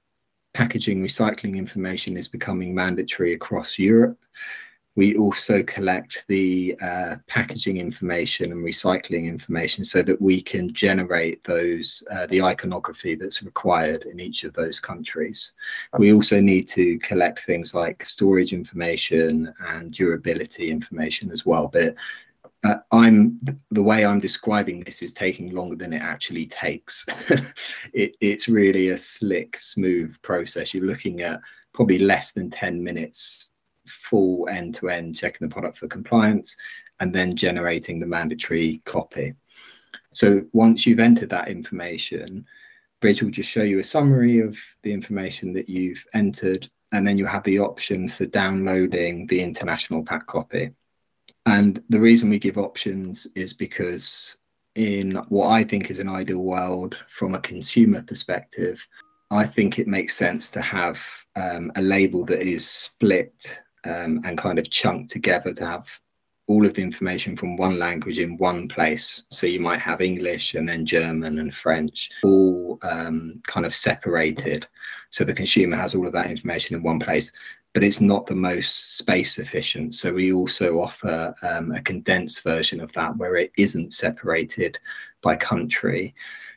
packaging 0.55 1.03
recycling 1.03 1.57
information 1.57 2.17
is 2.17 2.29
becoming 2.29 2.75
mandatory 2.75 3.33
across 3.33 3.79
Europe, 3.79 4.19
we 4.95 5.17
also 5.17 5.63
collect 5.63 6.25
the 6.29 6.77
uh, 6.83 7.17
packaging 7.27 7.79
information 7.79 8.53
and 8.53 8.63
recycling 8.63 9.27
information 9.27 9.85
so 9.85 10.03
that 10.03 10.21
we 10.21 10.43
can 10.43 10.69
generate 10.73 11.43
those 11.45 12.03
uh, 12.11 12.27
the 12.27 12.43
iconography 12.43 13.15
that's 13.15 13.43
required 13.43 14.03
in 14.05 14.21
each 14.21 14.45
of 14.45 14.53
those 14.53 14.79
countries. 14.79 15.53
We 15.99 16.13
also 16.13 16.41
need 16.41 16.69
to 16.69 16.99
collect 16.99 17.41
things 17.41 17.75
like 17.75 18.05
storage 18.05 18.53
information 18.53 19.53
and 19.61 19.91
durability 19.91 20.71
information 20.71 21.31
as 21.31 21.47
well. 21.47 21.69
But 21.69 21.95
uh, 22.65 22.77
I'm 22.93 23.41
the 23.71 23.83
way 23.83 24.05
I'm 24.05 24.21
describing 24.21 24.81
this 24.81 25.03
is 25.03 25.13
taking 25.13 25.53
longer 25.55 25.75
than 25.75 25.93
it 25.93 26.03
actually 26.03 26.47
takes. 26.47 27.07
it, 27.95 28.17
it's 28.21 28.47
really 28.47 28.91
a 28.91 28.99
slick, 28.99 29.57
smooth 29.57 30.15
process. 30.23 30.73
You're 30.73 30.85
looking 30.85 31.23
at 31.23 31.41
probably 31.73 31.99
less 31.99 32.33
than 32.33 32.51
10 32.51 32.83
minutes 32.83 33.52
full 34.13 34.47
end 34.51 34.75
to 34.75 34.91
end, 34.91 35.17
checking 35.17 35.49
the 35.49 35.55
product 35.55 35.79
for 35.79 35.89
compliance, 35.89 36.55
and 37.01 37.15
then 37.15 37.35
generating 37.35 37.99
the 37.99 38.05
mandatory 38.05 38.83
copy. 38.85 39.33
So 40.13 40.43
once 40.53 40.87
you've 40.87 40.99
entered 40.99 41.31
that 41.31 41.49
information, 41.49 42.45
Bridge 43.01 43.23
will 43.23 43.31
just 43.31 43.49
show 43.49 43.63
you 43.63 43.79
a 43.79 43.85
summary 43.85 44.41
of 44.41 44.55
the 44.83 44.93
information 44.93 45.55
that 45.55 45.67
you've 45.67 46.07
entered, 46.13 46.71
and 46.93 47.07
then 47.07 47.17
you 47.17 47.25
have 47.25 47.43
the 47.45 47.61
option 47.61 48.07
for 48.07 48.27
downloading 48.27 49.27
the 49.29 49.41
international 49.41 50.05
pack 50.05 50.27
copy. 50.27 50.73
And 51.47 51.83
the 51.89 51.99
reason 51.99 52.29
we 52.29 52.39
give 52.39 52.59
options 52.59 53.27
is 53.35 53.55
because 53.55 54.37
in 54.75 55.17
what 55.31 55.49
I 55.49 55.65
think 55.65 55.91
is 55.91 56.01
an 56.01 56.11
ideal 56.11 56.45
world 56.55 56.97
from 57.09 57.35
a 57.35 57.41
consumer 57.41 58.03
perspective, 58.03 58.87
I 59.31 59.47
think 59.47 59.79
it 59.79 59.89
makes 59.89 60.15
sense 60.15 60.51
to 60.51 60.61
have 60.61 61.01
um, 61.35 61.73
a 61.77 61.81
label 61.81 62.27
that 62.27 62.43
is 62.43 62.69
split 62.69 63.63
um, 63.85 64.21
and 64.25 64.39
kind 64.39 64.59
of 64.59 64.71
chunked 64.71 65.11
together 65.11 65.53
to 65.55 65.67
have 65.67 65.89
all 66.49 66.67
of 66.67 66.75
the 66.75 66.83
information 66.83 67.37
from 67.37 67.57
one 67.57 67.79
language 67.79 68.19
in 68.19 68.37
one 68.37 68.69
place. 68.69 69.25
So 69.31 69.47
you 69.47 69.61
might 69.61 69.81
have 69.81 70.01
English 70.01 70.55
and 70.55 70.69
then 70.69 70.85
German 70.85 71.39
and 71.39 71.55
French, 71.55 72.11
all 72.25 72.79
um, 72.83 73.41
kind 73.47 73.65
of 73.65 73.75
separated. 73.75 74.67
So 75.11 75.25
the 75.25 75.35
consumer 75.35 75.77
has 75.77 75.95
all 75.95 76.07
of 76.07 76.13
that 76.15 76.31
information 76.31 76.77
in 76.77 76.83
one 76.83 76.99
place, 76.99 77.31
but 77.75 77.85
it's 77.85 78.01
not 78.01 78.27
the 78.27 78.35
most 78.35 78.97
space 78.99 79.39
efficient. 79.39 79.95
So 79.95 80.13
we 80.13 80.33
also 80.33 80.81
offer 80.81 81.35
um, 81.43 81.73
a 81.73 81.81
condensed 81.81 82.43
version 82.43 82.81
of 82.81 82.93
that 82.93 83.17
where 83.17 83.37
it 83.37 83.53
isn't 83.57 83.95
separated 83.95 84.79
by 85.23 85.37
country. 85.37 86.15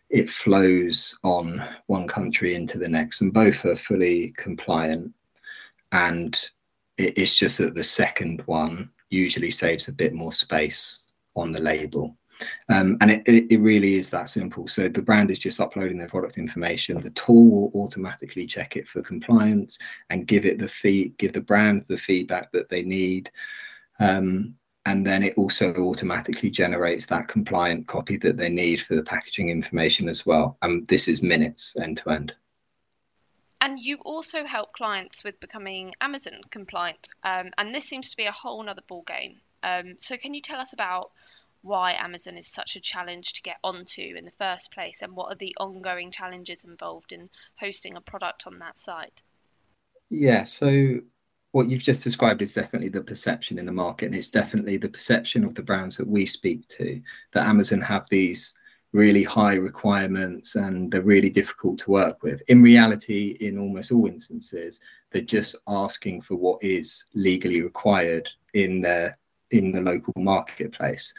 It 0.09 0.29
flows 0.29 1.17
on 1.23 1.63
one 1.87 2.07
country 2.07 2.55
into 2.55 2.77
the 2.77 2.89
next, 2.89 3.21
and 3.21 3.33
both 3.33 3.65
are 3.65 3.75
fully 3.75 4.33
compliant 4.35 5.13
and 5.91 6.49
it's 6.97 7.35
just 7.35 7.57
that 7.57 7.75
the 7.75 7.83
second 7.83 8.41
one 8.45 8.89
usually 9.09 9.51
saves 9.51 9.87
a 9.87 9.93
bit 9.93 10.13
more 10.13 10.31
space 10.31 10.99
on 11.35 11.51
the 11.51 11.59
label. 11.59 12.15
Um, 12.69 12.97
and 13.01 13.11
it, 13.11 13.23
it, 13.27 13.61
really 13.61 13.95
is 13.95 14.09
that 14.09 14.29
simple. 14.29 14.67
So 14.67 14.89
the 14.89 15.01
brand 15.01 15.31
is 15.31 15.39
just 15.39 15.61
uploading 15.61 15.97
their 15.97 16.07
product 16.07 16.37
information. 16.37 16.99
The 16.99 17.09
tool 17.11 17.71
will 17.71 17.81
automatically 17.81 18.45
check 18.45 18.75
it 18.75 18.87
for 18.87 19.01
compliance 19.01 19.77
and 20.09 20.27
give 20.27 20.45
it 20.45 20.57
the 20.57 20.67
feed, 20.67 21.17
give 21.17 21.31
the 21.31 21.41
brand 21.41 21.85
the 21.87 21.97
feedback 21.97 22.51
that 22.51 22.67
they 22.67 22.81
need. 22.81 23.31
Um, 23.99 24.55
and 24.85 25.05
then 25.05 25.23
it 25.23 25.33
also 25.37 25.73
automatically 25.73 26.51
generates 26.51 27.05
that 27.07 27.27
compliant 27.27 27.87
copy 27.87 28.17
that 28.17 28.37
they 28.37 28.49
need 28.49 28.81
for 28.81 28.95
the 28.95 29.03
packaging 29.03 29.49
information 29.49 30.09
as 30.09 30.25
well. 30.25 30.57
And 30.61 30.85
this 30.87 31.07
is 31.07 31.23
minutes 31.23 31.75
end 31.81 31.97
to 31.97 32.09
end. 32.11 32.35
And 33.65 33.79
you 33.79 33.97
also 34.05 34.45
help 34.45 34.73
clients 34.73 35.23
with 35.23 35.39
becoming 35.39 35.95
Amazon 35.99 36.41
compliant. 36.51 37.09
Um, 37.23 37.49
and 37.57 37.73
this 37.73 37.85
seems 37.85 38.11
to 38.11 38.17
be 38.17 38.25
a 38.25 38.31
whole 38.31 38.61
nother 38.61 38.83
ballgame. 38.87 39.37
Um, 39.63 39.95
so, 39.97 40.17
can 40.17 40.35
you 40.35 40.41
tell 40.43 40.59
us 40.59 40.73
about 40.73 41.09
why 41.63 41.93
Amazon 41.93 42.37
is 42.37 42.45
such 42.45 42.75
a 42.75 42.79
challenge 42.79 43.33
to 43.33 43.41
get 43.41 43.57
onto 43.63 44.03
in 44.03 44.23
the 44.23 44.31
first 44.37 44.71
place 44.71 45.01
and 45.01 45.15
what 45.15 45.31
are 45.31 45.37
the 45.39 45.55
ongoing 45.59 46.11
challenges 46.11 46.63
involved 46.63 47.11
in 47.11 47.27
hosting 47.59 47.95
a 47.95 48.01
product 48.01 48.45
on 48.45 48.59
that 48.59 48.77
site? 48.77 49.23
Yeah, 50.11 50.43
so 50.43 50.99
what 51.51 51.67
you've 51.67 51.81
just 51.81 52.03
described 52.03 52.43
is 52.43 52.53
definitely 52.53 52.89
the 52.89 53.01
perception 53.01 53.57
in 53.57 53.65
the 53.65 53.71
market, 53.71 54.05
and 54.05 54.15
it's 54.15 54.29
definitely 54.29 54.77
the 54.77 54.89
perception 54.89 55.43
of 55.43 55.55
the 55.55 55.63
brands 55.63 55.97
that 55.97 56.07
we 56.07 56.27
speak 56.27 56.67
to 56.67 57.01
that 57.31 57.47
Amazon 57.47 57.81
have 57.81 58.07
these 58.09 58.53
really 58.95 59.23
high 59.23 59.55
requirements 59.55 60.55
and 60.55 60.89
they're 60.89 61.01
really 61.01 61.29
difficult 61.29 61.77
to 61.77 61.91
work 61.91 62.23
with. 62.23 62.41
In 62.47 62.61
reality, 62.61 63.37
in 63.41 63.59
almost 63.59 63.91
all 63.91 64.07
instances, 64.07 64.79
they're 65.11 65.21
just 65.21 65.55
asking 65.67 66.21
for 66.21 66.35
what 66.35 66.63
is 66.63 67.03
legally 67.13 67.61
required 67.61 68.29
in 68.53 68.81
their 68.81 69.17
in 69.51 69.73
the 69.73 69.81
local 69.81 70.13
marketplace. 70.15 71.13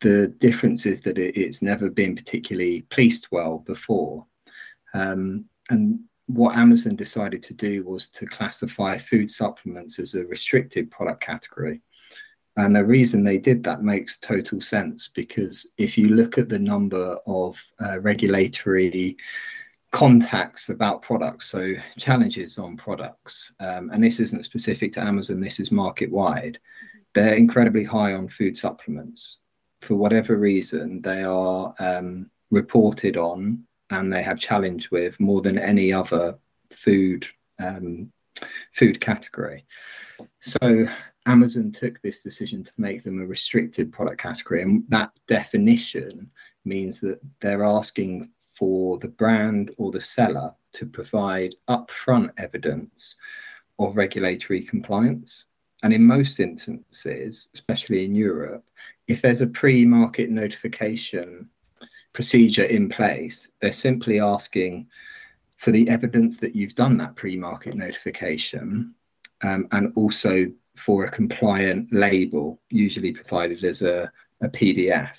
The 0.00 0.28
difference 0.28 0.84
is 0.84 1.00
that 1.02 1.16
it, 1.16 1.36
it's 1.36 1.62
never 1.62 1.88
been 1.88 2.16
particularly 2.16 2.82
policed 2.90 3.30
well 3.30 3.58
before. 3.58 4.26
Um, 4.92 5.46
and 5.70 6.00
what 6.26 6.56
Amazon 6.56 6.96
decided 6.96 7.42
to 7.44 7.54
do 7.54 7.84
was 7.84 8.08
to 8.10 8.26
classify 8.26 8.98
food 8.98 9.30
supplements 9.30 10.00
as 10.00 10.14
a 10.14 10.26
restricted 10.26 10.90
product 10.90 11.22
category. 11.22 11.80
And 12.56 12.74
the 12.74 12.84
reason 12.84 13.22
they 13.22 13.38
did 13.38 13.62
that 13.64 13.82
makes 13.82 14.18
total 14.18 14.60
sense 14.60 15.08
because 15.08 15.66
if 15.76 15.98
you 15.98 16.08
look 16.08 16.38
at 16.38 16.48
the 16.48 16.58
number 16.58 17.18
of 17.26 17.62
uh, 17.84 18.00
regulatory 18.00 19.16
contacts 19.92 20.70
about 20.70 21.02
products, 21.02 21.46
so 21.46 21.74
challenges 21.98 22.58
on 22.58 22.76
products, 22.76 23.52
um, 23.60 23.90
and 23.92 24.02
this 24.02 24.20
isn't 24.20 24.44
specific 24.44 24.94
to 24.94 25.00
Amazon, 25.00 25.40
this 25.40 25.60
is 25.60 25.70
market 25.70 26.10
wide, 26.10 26.58
they're 27.14 27.34
incredibly 27.34 27.84
high 27.84 28.14
on 28.14 28.28
food 28.28 28.56
supplements. 28.56 29.38
For 29.82 29.94
whatever 29.94 30.36
reason, 30.36 31.02
they 31.02 31.24
are 31.24 31.74
um, 31.78 32.30
reported 32.50 33.16
on 33.16 33.64
and 33.90 34.12
they 34.12 34.22
have 34.22 34.38
challenged 34.38 34.90
with 34.90 35.20
more 35.20 35.42
than 35.42 35.58
any 35.58 35.92
other 35.92 36.38
food 36.70 37.26
um, 37.58 38.12
food 38.72 39.00
category. 39.00 39.64
So 40.40 40.86
Amazon 41.26 41.72
took 41.72 42.00
this 42.00 42.22
decision 42.22 42.62
to 42.62 42.72
make 42.78 43.02
them 43.02 43.20
a 43.20 43.26
restricted 43.26 43.92
product 43.92 44.20
category, 44.20 44.62
and 44.62 44.84
that 44.88 45.10
definition 45.26 46.30
means 46.64 47.00
that 47.00 47.20
they're 47.40 47.64
asking 47.64 48.30
for 48.40 48.98
the 48.98 49.08
brand 49.08 49.72
or 49.76 49.90
the 49.90 50.00
seller 50.00 50.54
to 50.72 50.86
provide 50.86 51.54
upfront 51.68 52.30
evidence 52.38 53.16
of 53.78 53.96
regulatory 53.96 54.62
compliance. 54.62 55.46
And 55.82 55.92
in 55.92 56.02
most 56.04 56.40
instances, 56.40 57.48
especially 57.54 58.04
in 58.04 58.14
Europe, 58.14 58.64
if 59.08 59.20
there's 59.20 59.42
a 59.42 59.46
pre 59.46 59.84
market 59.84 60.30
notification 60.30 61.50
procedure 62.12 62.64
in 62.64 62.88
place, 62.88 63.48
they're 63.60 63.72
simply 63.72 64.20
asking 64.20 64.86
for 65.56 65.70
the 65.70 65.88
evidence 65.88 66.38
that 66.38 66.54
you've 66.56 66.74
done 66.74 66.96
that 66.96 67.16
pre 67.16 67.36
market 67.36 67.74
notification 67.74 68.94
um, 69.42 69.68
and 69.72 69.92
also 69.96 70.46
for 70.76 71.04
a 71.04 71.10
compliant 71.10 71.92
label, 71.92 72.60
usually 72.70 73.12
provided 73.12 73.64
as 73.64 73.82
a, 73.82 74.10
a 74.42 74.48
PDF. 74.48 75.16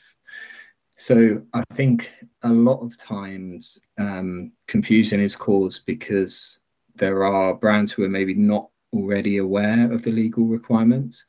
So 0.96 1.44
I 1.54 1.64
think 1.74 2.12
a 2.44 2.50
lot 2.50 2.82
of 2.82 2.98
times 2.98 3.80
um, 3.98 4.52
confusion 4.68 5.20
is 5.20 5.36
caused 5.36 5.86
because 5.86 6.62
there 6.96 7.24
are 7.24 7.54
brands 7.54 7.92
who 7.92 8.04
are 8.04 8.10
maybe 8.10 8.34
not 8.34 8.70
already 8.94 9.38
aware 9.38 9.92
of 9.92 10.02
the 10.02 10.12
legal 10.12 10.46
requirements. 10.46 11.24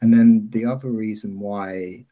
And 0.00 0.12
then 0.12 0.48
the 0.50 0.64
other 0.64 0.90
reason 0.90 1.38
why 1.38 2.06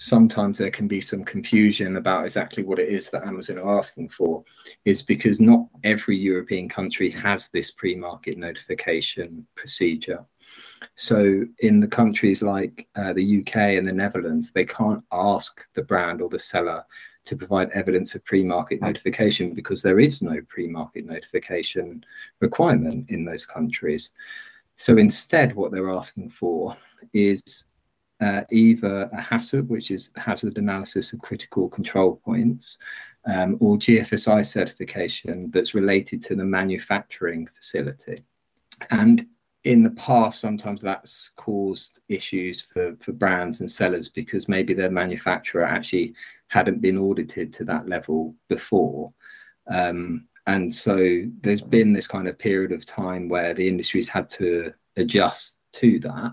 sometimes 0.00 0.56
there 0.56 0.70
can 0.70 0.88
be 0.88 1.00
some 1.00 1.22
confusion 1.22 1.98
about 1.98 2.24
exactly 2.24 2.62
what 2.62 2.78
it 2.78 2.88
is 2.88 3.10
that 3.10 3.26
Amazon 3.26 3.58
are 3.58 3.78
asking 3.78 4.08
for, 4.08 4.42
is 4.86 5.02
because 5.02 5.40
not 5.40 5.66
every 5.84 6.16
European 6.16 6.70
country 6.70 7.10
has 7.10 7.48
this 7.48 7.70
pre 7.70 7.94
market 7.94 8.38
notification 8.38 9.46
procedure. 9.54 10.24
So, 10.96 11.44
in 11.58 11.80
the 11.80 11.86
countries 11.86 12.42
like 12.42 12.88
uh, 12.96 13.12
the 13.12 13.40
UK 13.40 13.56
and 13.76 13.86
the 13.86 13.92
Netherlands, 13.92 14.50
they 14.50 14.64
can't 14.64 15.04
ask 15.12 15.66
the 15.74 15.82
brand 15.82 16.22
or 16.22 16.30
the 16.30 16.38
seller 16.38 16.82
to 17.26 17.36
provide 17.36 17.70
evidence 17.70 18.14
of 18.14 18.24
pre-market 18.24 18.80
notification 18.80 19.52
because 19.52 19.82
there 19.82 20.00
is 20.00 20.22
no 20.22 20.40
pre-market 20.48 21.04
notification 21.04 22.02
requirement 22.40 23.10
in 23.10 23.26
those 23.26 23.44
countries. 23.44 24.12
So 24.76 24.96
instead, 24.96 25.54
what 25.54 25.70
they're 25.70 25.92
asking 25.92 26.30
for 26.30 26.74
is 27.12 27.64
uh, 28.20 28.42
either 28.50 29.08
a 29.12 29.20
HACCP, 29.20 29.66
which 29.68 29.90
is 29.90 30.10
hazard 30.16 30.58
analysis 30.58 31.12
of 31.12 31.20
critical 31.20 31.68
control 31.68 32.16
points, 32.24 32.78
um, 33.26 33.56
or 33.60 33.76
GFSI 33.76 34.46
certification 34.46 35.50
that's 35.50 35.74
related 35.74 36.22
to 36.22 36.34
the 36.34 36.44
manufacturing 36.44 37.46
facility. 37.46 38.24
And 38.90 39.26
in 39.64 39.82
the 39.82 39.90
past, 39.90 40.40
sometimes 40.40 40.80
that's 40.80 41.30
caused 41.36 42.00
issues 42.08 42.62
for, 42.62 42.96
for 43.00 43.12
brands 43.12 43.60
and 43.60 43.70
sellers 43.70 44.08
because 44.08 44.48
maybe 44.48 44.72
their 44.72 44.90
manufacturer 44.90 45.64
actually 45.64 46.14
hadn't 46.48 46.80
been 46.80 46.96
audited 46.96 47.52
to 47.54 47.64
that 47.64 47.88
level 47.88 48.34
before. 48.48 49.12
Um, 49.70 50.26
and 50.46 50.74
so 50.74 51.22
there's 51.42 51.60
been 51.60 51.92
this 51.92 52.06
kind 52.06 52.26
of 52.26 52.38
period 52.38 52.72
of 52.72 52.86
time 52.86 53.28
where 53.28 53.52
the 53.52 53.68
industry's 53.68 54.08
had 54.08 54.30
to 54.30 54.72
adjust 54.96 55.58
to 55.74 55.98
that. 56.00 56.32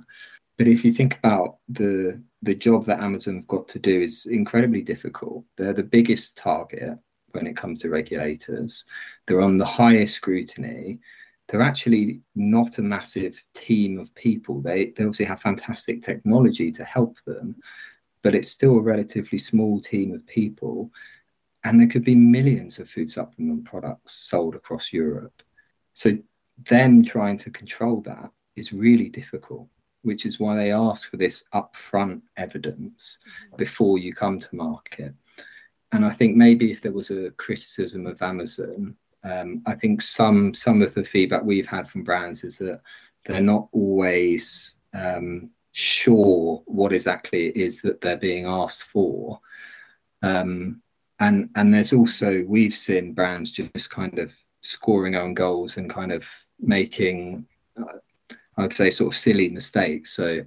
But 0.58 0.68
if 0.68 0.84
you 0.84 0.92
think 0.92 1.18
about 1.18 1.58
the 1.70 2.22
the 2.44 2.56
job 2.56 2.86
that 2.86 3.02
Amazon 3.02 3.36
have 3.38 3.48
got 3.48 3.68
to 3.70 3.80
do 3.80 4.00
is 4.02 4.26
incredibly 4.28 4.82
difficult. 4.82 5.44
They're 5.56 5.74
the 5.74 5.84
biggest 5.84 6.38
target 6.38 6.98
when 7.32 7.48
it 7.48 7.58
comes 7.58 7.82
to 7.82 7.90
regulators. 7.90 8.86
They're 9.26 9.42
on 9.42 9.58
the 9.58 9.66
highest 9.66 10.16
scrutiny. 10.16 11.00
They're 11.48 11.62
actually 11.62 12.22
not 12.36 12.78
a 12.78 12.82
massive 12.82 13.44
team 13.54 14.00
of 14.00 14.14
people. 14.16 14.62
They 14.62 14.92
they 14.92 15.04
obviously 15.04 15.26
have 15.26 15.42
fantastic 15.42 16.02
technology 16.02 16.72
to 16.72 16.84
help 16.84 17.18
them, 17.26 17.56
but 18.22 18.36
it's 18.36 18.52
still 18.52 18.78
a 18.78 18.82
relatively 18.82 19.38
small 19.38 19.80
team 19.80 20.14
of 20.14 20.26
people. 20.28 20.92
And 21.64 21.80
there 21.80 21.88
could 21.88 22.04
be 22.04 22.16
millions 22.16 22.80
of 22.80 22.90
food 22.90 23.10
supplement 23.10 23.66
products 23.66 24.14
sold 24.14 24.56
across 24.56 24.94
Europe. 24.94 25.44
So, 25.94 26.18
them 26.70 27.04
trying 27.04 27.38
to 27.40 27.52
control 27.52 28.02
that 28.02 28.32
is 28.56 28.74
really 28.74 29.10
difficult, 29.10 29.68
which 30.04 30.26
is 30.26 30.40
why 30.40 30.56
they 30.56 30.72
ask 30.72 31.10
for 31.10 31.18
this 31.18 31.44
upfront 31.54 32.22
evidence 32.38 33.20
mm-hmm. 33.22 33.58
before 33.58 33.98
you 33.98 34.14
come 34.14 34.40
to 34.40 34.56
market. 34.56 35.14
And 35.92 36.06
I 36.06 36.12
think 36.12 36.36
maybe 36.36 36.72
if 36.72 36.82
there 36.82 36.92
was 36.92 37.12
a 37.12 37.32
criticism 37.32 38.08
of 38.08 38.22
Amazon, 38.22 38.96
um, 39.24 39.62
I 39.66 39.74
think 39.76 40.02
some 40.02 40.54
some 40.54 40.82
of 40.82 40.94
the 40.94 41.04
feedback 41.04 41.44
we've 41.44 41.68
had 41.68 41.90
from 41.90 42.04
brands 42.04 42.44
is 42.44 42.58
that 42.60 42.82
they're 43.26 43.42
not 43.42 43.68
always 43.72 44.76
um, 44.94 45.50
sure 45.72 46.62
what 46.66 46.94
exactly 46.94 47.48
it 47.48 47.58
is 47.58 47.82
that 47.82 48.02
they're 48.02 48.18
being 48.18 48.46
asked 48.46 48.84
for. 48.84 49.40
Um, 50.22 50.82
and 51.20 51.50
and 51.56 51.74
there's 51.74 51.94
also 51.94 52.44
we've 52.48 52.76
seen 52.76 53.14
brands 53.14 53.52
just 53.52 53.90
kind 53.90 54.20
of 54.20 54.32
scoring 54.62 55.16
own 55.16 55.34
goals 55.34 55.78
and 55.78 55.90
kind 55.90 56.12
of 56.12 56.30
making 56.60 57.46
uh, 57.80 57.98
I'd 58.58 58.74
say 58.74 58.90
sort 58.90 59.14
of 59.14 59.18
silly 59.18 59.50
mistakes. 59.50 60.12
So 60.12 60.42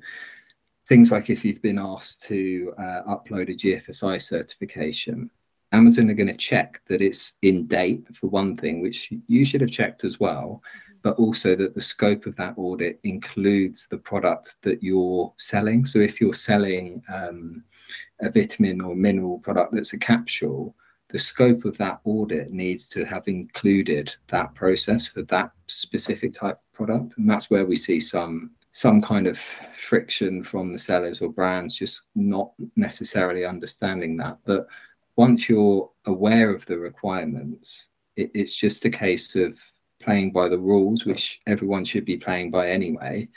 things 0.89 1.13
like 1.13 1.31
if 1.31 1.45
you've 1.45 1.63
been 1.63 1.79
asked 1.79 2.23
to 2.25 2.75
uh, 2.79 3.03
upload 3.07 3.49
a 3.49 3.55
GFSI 3.55 4.21
certification, 4.21 5.31
Amazon 5.73 6.11
are 6.11 6.15
going 6.15 6.27
to 6.27 6.37
check 6.37 6.81
that 6.89 7.01
it's 7.01 7.35
in 7.43 7.67
date 7.67 8.05
for 8.17 8.27
one 8.27 8.57
thing, 8.57 8.83
which 8.83 9.13
you 9.29 9.45
should 9.45 9.61
have 9.61 9.71
checked 9.71 10.05
as 10.05 10.19
well 10.19 10.63
but 11.03 11.19
also 11.19 11.57
that 11.57 11.75
the 11.75 11.81
scope 11.81 12.27
of 12.27 12.37
that 12.37 12.55
audit 12.57 13.01
includes 13.05 13.87
the 13.89 13.99
product 13.99 14.57
that 14.63 14.83
you're 14.83 15.33
selling. 15.37 15.87
So 15.87 15.99
if 15.99 16.21
you're 16.21 16.35
selling 16.35 17.03
um, 17.13 17.65
a 18.21 18.31
vitamin 18.31 18.81
or 18.81 18.95
mineral 18.95 19.39
product 19.39 19.73
that's 19.73 19.95
a 19.95 19.99
capsule, 19.99 20.75
the 21.11 21.19
scope 21.19 21.65
of 21.65 21.77
that 21.79 22.01
audit 22.05 22.53
needs 22.53 22.89
to 22.89 23.05
have 23.05 23.27
included 23.27 24.15
that 24.29 24.55
process 24.55 25.07
for 25.07 25.23
that 25.23 25.51
specific 25.67 26.33
type 26.33 26.57
of 26.57 26.73
product. 26.73 27.19
And 27.19 27.29
that's 27.29 27.51
where 27.51 27.67
we 27.67 27.77
see 27.77 28.01
some 28.01 28.53
some 28.73 29.03
kind 29.03 29.27
of 29.27 29.37
friction 29.75 30.45
from 30.45 30.73
the 30.73 30.79
sellers 30.79 31.21
or 31.21 31.29
brands 31.29 31.75
just 31.75 32.03
not 32.15 32.53
necessarily 32.77 33.45
understanding 33.45 34.17
that. 34.17 34.39
But 34.45 34.69
once 35.17 35.49
you're 35.49 35.91
aware 36.07 36.55
of 36.55 36.65
the 36.67 36.79
requirements, 36.79 37.89
it, 38.15 38.31
it's 38.33 38.55
just 38.55 38.85
a 38.85 38.91
case 38.91 39.35
of 39.35 39.61
playing 40.01 40.31
by 40.31 40.49
the 40.49 40.59
rules, 40.59 41.05
which 41.05 41.41
everyone 41.49 41.85
should 41.85 42.05
be 42.05 42.17
playing 42.17 42.53
by 42.53 42.71
anyway. 42.71 43.29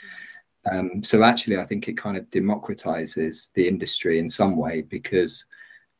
Um, 0.70 1.02
so 1.02 1.24
actually, 1.24 1.58
I 1.58 1.66
think 1.66 1.88
it 1.88 1.96
kind 1.96 2.16
of 2.16 2.30
democratizes 2.30 3.52
the 3.54 3.66
industry 3.66 4.20
in 4.20 4.28
some 4.28 4.56
way 4.56 4.82
because 4.82 5.44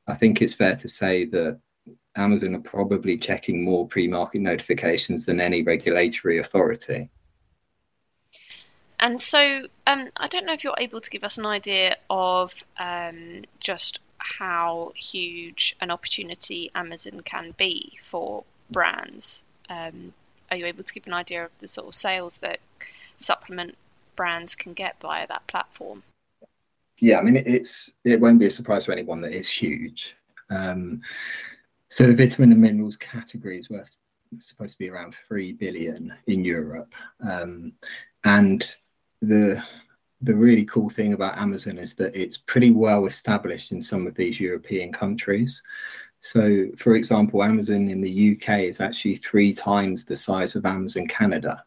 I 0.06 0.14
think 0.14 0.42
it's 0.42 0.54
fair 0.54 0.76
to 0.76 0.88
say 0.88 1.24
that 1.26 1.60
Amazon 2.16 2.55
are 2.55 2.61
probably 2.61 3.18
checking 3.18 3.64
more 3.64 3.87
pre-market 3.87 4.40
notifications 4.40 5.27
than 5.27 5.40
any 5.40 5.62
regulatory 5.62 6.38
authority. 6.38 7.11
And 9.00 9.20
so, 9.20 9.66
um, 9.87 10.09
I 10.16 10.29
don't 10.29 10.46
know 10.46 10.53
if 10.53 10.64
you're 10.64 10.74
able 10.79 11.00
to 11.00 11.11
give 11.11 11.24
us 11.24 11.38
an 11.38 11.46
idea 11.46 11.96
of 12.09 12.55
um, 12.79 13.42
just 13.61 14.00
how 14.18 14.92
huge 14.94 15.77
an 15.81 15.90
opportunity 15.90 16.70
Amazon 16.74 17.20
can 17.20 17.53
be 17.57 17.98
for 18.03 18.44
brands. 18.70 19.44
Um, 19.68 20.14
are 20.50 20.57
you 20.57 20.66
able 20.66 20.85
to 20.85 20.94
give 20.94 21.07
an 21.07 21.12
idea 21.12 21.44
of 21.44 21.50
the 21.59 21.68
sort 21.68 21.88
of 21.88 21.94
sales 21.94 22.38
that 22.38 22.61
supplement 23.18 23.77
brands 24.16 24.55
can 24.55 24.72
get 24.72 24.96
via 25.00 25.27
that 25.27 25.46
platform? 25.46 26.03
Yeah, 26.98 27.18
I 27.18 27.22
mean 27.22 27.37
it's 27.37 27.94
it 28.05 28.20
won't 28.20 28.38
be 28.38 28.46
a 28.46 28.50
surprise 28.50 28.85
to 28.85 28.92
anyone 28.92 29.20
that 29.22 29.33
it's 29.33 29.48
huge. 29.48 30.16
Um, 30.48 31.03
so 31.94 32.09
the 32.09 32.26
vitamin 32.26 32.50
and 32.50 32.61
minerals 32.61 32.96
category 32.96 33.57
is 33.57 33.70
worth 33.70 33.94
supposed 34.40 34.72
to 34.72 34.78
be 34.80 34.90
around 34.90 35.14
three 35.14 35.52
billion 35.52 36.12
in 36.26 36.44
Europe, 36.44 36.92
um, 37.24 37.72
and 38.24 38.74
the 39.22 39.62
the 40.20 40.35
really 40.35 40.64
cool 40.64 40.90
thing 40.90 41.12
about 41.12 41.38
Amazon 41.38 41.78
is 41.78 41.94
that 41.94 42.16
it's 42.16 42.37
pretty 42.37 42.72
well 42.72 43.07
established 43.07 43.70
in 43.70 43.80
some 43.80 44.09
of 44.09 44.16
these 44.16 44.40
European 44.40 44.90
countries. 44.90 45.62
So, 46.18 46.66
for 46.76 46.96
example, 46.96 47.44
Amazon 47.44 47.88
in 47.88 48.00
the 48.00 48.33
UK 48.33 48.62
is 48.62 48.80
actually 48.80 49.14
three 49.14 49.52
times 49.52 50.04
the 50.04 50.16
size 50.16 50.57
of 50.57 50.66
Amazon 50.66 51.07
Canada, 51.07 51.64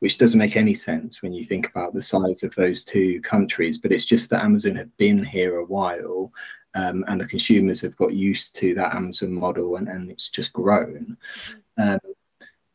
which 0.00 0.18
doesn't 0.18 0.38
make 0.38 0.56
any 0.56 0.74
sense 0.74 1.22
when 1.22 1.32
you 1.32 1.44
think 1.44 1.68
about 1.68 1.94
the 1.94 2.02
size 2.02 2.42
of 2.42 2.54
those 2.54 2.84
two 2.84 3.20
countries. 3.22 3.78
But 3.78 3.92
it's 3.92 4.04
just 4.04 4.30
that 4.30 4.44
Amazon 4.44 4.74
have 4.76 4.94
been 4.96 5.24
here 5.24 5.58
a 5.58 5.64
while 5.64 6.32
um, 6.74 7.04
and 7.08 7.20
the 7.20 7.26
consumers 7.26 7.80
have 7.80 7.96
got 7.96 8.14
used 8.14 8.56
to 8.56 8.74
that 8.74 8.94
Amazon 8.94 9.32
model 9.32 9.76
and, 9.76 9.88
and 9.88 10.10
it's 10.10 10.28
just 10.28 10.52
grown. 10.52 11.16
Um, 11.76 11.98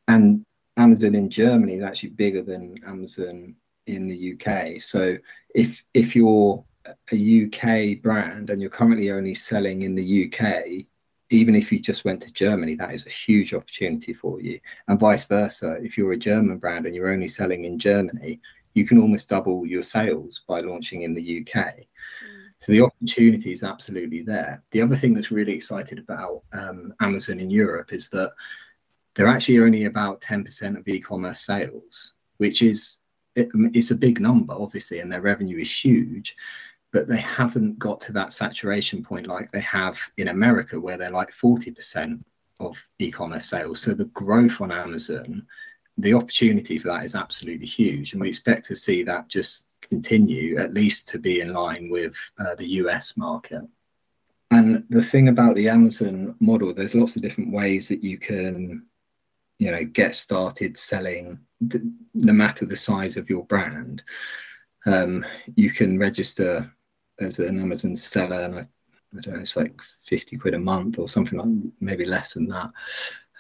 and 0.08 0.46
Amazon 0.78 1.16
in 1.16 1.30
Germany 1.30 1.76
is 1.76 1.84
actually 1.84 2.10
bigger 2.10 2.42
than 2.42 2.76
Amazon 2.86 3.56
in 3.88 4.08
the 4.08 4.34
UK. 4.34 4.82
So 4.82 5.18
if 5.54 5.84
if 5.94 6.16
you're 6.16 6.64
a 7.12 7.46
UK 7.46 8.02
brand 8.02 8.50
and 8.50 8.62
you're 8.62 8.70
currently 8.70 9.12
only 9.12 9.34
selling 9.34 9.84
in 9.84 9.96
the 9.96 10.26
UK, 10.26 10.86
even 11.34 11.56
if 11.56 11.72
you 11.72 11.80
just 11.80 12.06
went 12.06 12.22
to 12.22 12.34
Germany, 12.34 12.76
that 12.76 12.94
is 12.94 13.06
a 13.06 13.10
huge 13.10 13.54
opportunity 13.54 14.14
for 14.14 14.40
you. 14.42 14.60
And 14.88 15.00
vice 15.00 15.26
versa, 15.26 15.78
if 15.82 15.98
you're 15.98 16.14
a 16.14 16.18
German 16.18 16.58
brand 16.58 16.86
and 16.86 16.96
you're 16.96 17.12
only 17.12 17.28
selling 17.28 17.66
in 17.66 17.80
Germany, 17.80 18.40
you 18.74 18.86
can 18.86 19.00
almost 19.00 19.30
double 19.30 19.66
your 19.66 19.84
sales 19.84 20.42
by 20.48 20.60
launching 20.60 21.04
in 21.04 21.14
the 21.14 21.42
UK. 21.42 21.66
Mm. 21.66 21.86
So 22.58 22.72
the 22.72 22.82
opportunity 22.82 23.52
is 23.52 23.64
absolutely 23.64 24.22
there. 24.22 24.64
The 24.72 24.82
other 24.82 24.96
thing 24.96 25.14
that's 25.14 25.32
really 25.32 25.54
excited 25.54 26.00
about 26.00 26.44
um, 26.54 26.94
Amazon 27.02 27.40
in 27.40 27.50
Europe 27.50 27.94
is 27.94 28.10
that 28.10 28.32
they're 29.16 29.28
actually 29.28 29.60
only 29.60 29.86
about 29.86 30.22
10% 30.22 30.78
of 30.78 30.88
e-commerce 30.88 31.42
sales, 31.42 32.14
which 32.38 32.62
is 32.62 32.98
it, 33.36 33.50
it's 33.74 33.92
a 33.92 33.96
big 33.96 34.20
number, 34.20 34.54
obviously, 34.54 35.00
and 35.00 35.12
their 35.12 35.22
revenue 35.22 35.60
is 35.60 35.84
huge 35.84 36.36
but 36.94 37.08
they 37.08 37.18
haven't 37.18 37.80
got 37.80 38.00
to 38.02 38.14
that 38.14 38.32
saturation 38.32 39.04
point 39.04 39.26
like 39.26 39.52
they 39.52 39.62
have 39.62 39.98
in 40.18 40.28
America, 40.28 40.80
where 40.80 40.96
they're 40.96 41.10
like 41.10 41.32
40% 41.32 42.24
of 42.60 42.78
e 43.00 43.12
commerce 43.12 43.48
sales. 43.48 43.82
So 43.82 43.96
the 43.96 44.06
growth 44.06 44.62
on 44.62 44.72
Amazon, 44.72 45.46
the 45.98 46.14
opportunity 46.14 46.78
for 46.78 46.90
that 46.90 47.04
is 47.04 47.16
absolutely 47.16 47.66
huge. 47.66 48.14
And 48.14 48.22
we 48.22 48.30
expect 48.30 48.68
to 48.68 48.76
see 48.76 49.04
that 49.04 49.28
just 49.28 49.74
continue, 49.82 50.60
at 50.60 50.76
least 50.76 51.10
to 51.10 51.20
be 51.20 51.42
in 51.42 51.52
line 51.52 51.90
with 51.90 52.16
uh, 52.40 52.54
the 52.56 52.68
US 52.84 53.18
market. 53.18 53.64
And 54.52 54.86
the 54.90 55.04
thing 55.04 55.30
about 55.30 55.56
the 55.56 55.70
Amazon 55.70 56.36
model, 56.40 56.76
there's 56.76 56.94
lots 56.94 57.16
of 57.16 57.24
different 57.24 57.52
ways 57.52 57.90
that 57.90 58.04
you 58.04 58.20
can, 58.20 58.86
you 59.58 59.72
know, 59.72 59.84
get 59.84 60.16
started 60.16 60.78
selling, 60.78 61.40
no 62.14 62.34
matter 62.34 62.68
the 62.68 62.76
size 62.76 63.18
of 63.18 63.32
your 63.32 63.46
brand. 63.46 64.04
Um, 64.86 65.26
you 65.56 65.72
can 65.72 65.98
register 65.98 66.72
as 67.20 67.40
an 67.40 67.60
Amazon 67.60 67.96
seller, 67.96 68.42
and 68.42 68.56
I 68.56 68.68
I 69.18 69.22
don't 69.22 69.36
know, 69.36 69.42
it's 69.42 69.56
like 69.56 69.80
50 70.08 70.38
quid 70.38 70.56
a 70.56 70.60
month 70.60 71.00
or 71.00 71.08
something 71.08 71.40
like 71.40 71.48
maybe 71.80 72.04
less 72.06 72.34
than 72.34 72.48
that. 72.48 72.72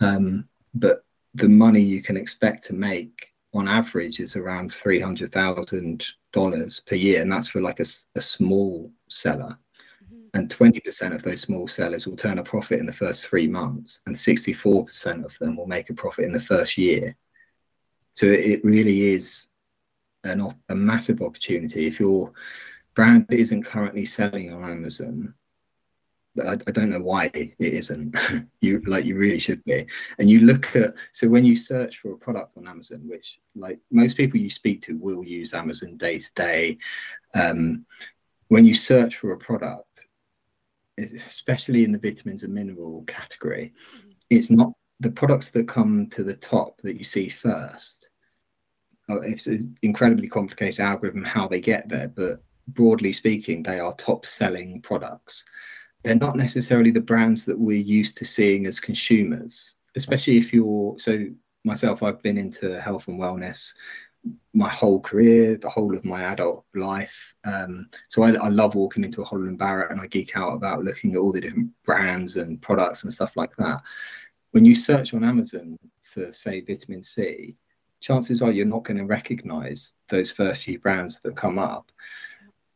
Um, 0.01 0.47
but 0.73 1.05
the 1.33 1.49
money 1.49 1.81
you 1.81 2.01
can 2.01 2.15
expect 2.17 2.63
to 2.65 2.73
make 2.73 3.33
on 3.53 3.67
average 3.67 4.19
is 4.19 4.35
around 4.35 4.71
$300,000 4.71 6.85
per 6.85 6.95
year. 6.95 7.21
And 7.21 7.31
that's 7.31 7.47
for 7.47 7.61
like 7.61 7.79
a, 7.79 7.85
a 8.15 8.21
small 8.21 8.91
seller. 9.09 9.57
Mm-hmm. 10.03 10.25
And 10.33 10.49
20% 10.49 11.13
of 11.13 11.21
those 11.23 11.41
small 11.41 11.67
sellers 11.67 12.07
will 12.07 12.15
turn 12.15 12.39
a 12.39 12.43
profit 12.43 12.79
in 12.79 12.85
the 12.85 12.93
first 12.93 13.27
three 13.27 13.47
months, 13.47 14.01
and 14.05 14.15
64% 14.15 15.25
of 15.25 15.37
them 15.39 15.55
will 15.55 15.67
make 15.67 15.89
a 15.89 15.93
profit 15.93 16.25
in 16.25 16.33
the 16.33 16.39
first 16.39 16.77
year. 16.77 17.15
So 18.15 18.27
it 18.27 18.63
really 18.63 19.13
is 19.13 19.47
an, 20.23 20.53
a 20.69 20.75
massive 20.75 21.21
opportunity. 21.21 21.87
If 21.87 21.99
your 21.99 22.31
brand 22.95 23.25
isn't 23.29 23.63
currently 23.63 24.05
selling 24.05 24.53
on 24.53 24.63
Amazon, 24.63 25.33
I, 26.41 26.53
I 26.53 26.71
don't 26.71 26.89
know 26.89 27.01
why 27.01 27.29
it 27.33 27.53
isn't. 27.59 28.15
you 28.61 28.81
like 28.85 29.05
you 29.05 29.17
really 29.17 29.39
should 29.39 29.63
be. 29.63 29.85
And 30.17 30.29
you 30.29 30.41
look 30.41 30.75
at 30.75 30.95
so 31.11 31.27
when 31.27 31.45
you 31.45 31.55
search 31.55 31.99
for 31.99 32.13
a 32.13 32.17
product 32.17 32.57
on 32.57 32.67
Amazon, 32.67 33.01
which 33.07 33.39
like 33.55 33.79
most 33.91 34.17
people 34.17 34.39
you 34.39 34.49
speak 34.49 34.81
to 34.83 34.97
will 34.97 35.23
use 35.23 35.53
Amazon 35.53 35.97
day 35.97 36.19
to 36.19 36.31
day. 36.35 36.77
Um, 37.35 37.85
when 38.47 38.65
you 38.65 38.73
search 38.73 39.17
for 39.17 39.31
a 39.31 39.37
product, 39.37 40.05
especially 40.97 41.83
in 41.83 41.91
the 41.91 41.99
vitamins 41.99 42.43
and 42.43 42.53
mineral 42.53 43.03
category, 43.07 43.73
it's 44.29 44.49
not 44.49 44.73
the 44.99 45.11
products 45.11 45.49
that 45.51 45.67
come 45.67 46.07
to 46.07 46.23
the 46.23 46.35
top 46.35 46.79
that 46.81 46.97
you 46.97 47.03
see 47.03 47.29
first. 47.29 48.09
Oh, 49.09 49.17
it's 49.17 49.47
an 49.47 49.75
incredibly 49.81 50.27
complicated 50.27 50.79
algorithm 50.79 51.23
how 51.23 51.47
they 51.47 51.59
get 51.59 51.89
there, 51.89 52.07
but 52.07 52.41
broadly 52.67 53.13
speaking, 53.13 53.63
they 53.63 53.79
are 53.79 53.93
top 53.95 54.25
selling 54.25 54.81
products 54.81 55.45
they're 56.03 56.15
not 56.15 56.35
necessarily 56.35 56.91
the 56.91 56.99
brands 56.99 57.45
that 57.45 57.57
we're 57.57 57.77
used 57.77 58.17
to 58.17 58.25
seeing 58.25 58.65
as 58.65 58.79
consumers, 58.79 59.75
especially 59.95 60.37
if 60.37 60.53
you're 60.53 60.99
so 60.99 61.27
myself, 61.63 62.03
I've 62.03 62.21
been 62.21 62.37
into 62.37 62.79
health 62.81 63.07
and 63.07 63.19
wellness 63.19 63.73
my 64.53 64.69
whole 64.69 65.01
career, 65.01 65.57
the 65.57 65.69
whole 65.69 65.97
of 65.97 66.05
my 66.05 66.23
adult 66.23 66.63
life. 66.75 67.35
Um, 67.43 67.89
so 68.07 68.23
I, 68.23 68.33
I, 68.33 68.47
love 68.47 68.73
walking 68.73 69.03
into 69.03 69.21
a 69.21 69.25
Holland 69.25 69.57
Barrett 69.57 69.91
and 69.91 69.99
I 69.99 70.07
geek 70.07 70.37
out 70.37 70.53
about 70.53 70.85
looking 70.85 71.13
at 71.13 71.17
all 71.17 71.33
the 71.33 71.41
different 71.41 71.71
brands 71.83 72.37
and 72.37 72.61
products 72.61 73.03
and 73.03 73.11
stuff 73.11 73.35
like 73.35 73.53
that. 73.57 73.81
When 74.51 74.63
you 74.63 74.75
search 74.75 75.13
on 75.13 75.25
Amazon 75.25 75.77
for, 76.03 76.31
say, 76.31 76.61
vitamin 76.61 77.03
C, 77.03 77.57
chances 77.99 78.41
are 78.41 78.51
you're 78.51 78.65
not 78.65 78.85
going 78.85 78.97
to 78.97 79.05
recognize 79.05 79.95
those 80.07 80.31
first 80.31 80.63
few 80.63 80.79
brands 80.79 81.19
that 81.21 81.35
come 81.35 81.59
up 81.59 81.91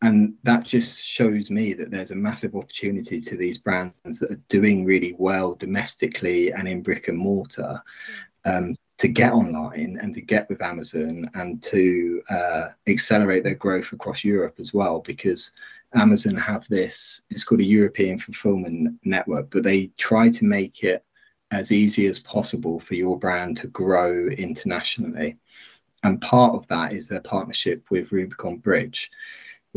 and 0.02 0.36
that 0.44 0.64
just 0.64 1.04
shows 1.04 1.50
me 1.50 1.74
that 1.74 1.90
there's 1.90 2.12
a 2.12 2.16
massive 2.16 2.56
opportunity 2.56 3.20
to 3.20 3.36
these 3.36 3.58
brands 3.58 4.20
that 4.20 4.32
are 4.32 4.42
doing 4.48 4.86
really 4.86 5.16
well 5.18 5.56
domestically 5.56 6.52
and 6.52 6.68
in 6.68 6.82
brick 6.84 7.08
and 7.08 7.18
mortar 7.18 7.82
um, 8.46 8.76
to 8.98 9.08
get 9.08 9.34
online 9.34 9.98
and 10.02 10.14
to 10.14 10.22
get 10.22 10.48
with 10.50 10.62
Amazon 10.62 11.30
and 11.34 11.62
to 11.64 12.22
uh, 12.30 12.68
accelerate 12.88 13.44
their 13.44 13.56
growth 13.56 13.92
across 13.92 14.24
Europe 14.24 14.56
as 14.60 14.74
well 14.74 15.00
because 15.00 15.52
Amazon 15.94 16.36
have 16.36 16.68
this 16.68 17.22
it's 17.30 17.44
called 17.44 17.62
a 17.62 17.66
European 17.66 18.20
fulfillment 18.20 19.00
network 19.04 19.50
but 19.50 19.64
they 19.64 19.88
try 19.98 20.30
to 20.30 20.46
make 20.46 20.84
it 20.84 21.04
as 21.52 21.72
easy 21.72 22.08
as 22.08 22.20
possible 22.20 22.80
for 22.80 22.96
your 22.96 23.18
brand 23.18 23.58
to 23.58 23.68
grow 23.68 24.28
internationally. 24.28 25.38
And 26.04 26.22
part 26.22 26.56
of 26.56 26.68
that 26.68 26.94
is 26.94 27.08
their 27.08 27.22
partnership 27.22 27.90
with 27.90 28.12
Rubicon 28.12 28.58
Bridge 28.58 29.10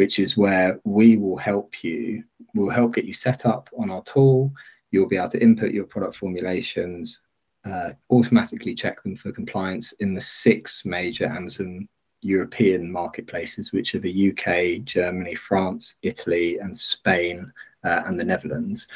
which 0.01 0.19
is 0.19 0.35
where 0.35 0.81
we 0.85 1.19
will 1.19 1.37
help 1.37 1.85
you, 1.85 2.25
we'll 2.55 2.71
help 2.71 2.95
get 2.95 3.05
you 3.05 3.13
set 3.13 3.45
up 3.45 3.69
on 3.77 3.91
our 3.91 4.03
tool. 4.05 4.51
You'll 4.91 5.11
be 5.11 5.19
able 5.19 5.29
to 5.29 5.43
input 5.43 5.75
your 5.75 5.85
product 5.85 6.17
formulations, 6.17 7.21
uh, 7.67 7.91
automatically 8.09 8.75
check 8.75 9.03
them 9.03 9.15
for 9.15 9.31
compliance 9.31 9.93
in 10.01 10.15
the 10.15 10.21
six 10.23 10.87
major 10.87 11.27
Amazon 11.27 11.87
European 12.23 12.91
marketplaces, 12.91 13.75
which 13.75 13.95
are 13.95 13.99
the 13.99 14.31
UK, 14.31 14.83
Germany, 14.85 15.35
France, 15.35 15.97
Italy, 16.01 16.57
and 16.57 16.75
Spain, 16.75 17.53
uh, 17.85 18.01
and 18.07 18.19
the 18.19 18.25
Netherlands. 18.25 18.89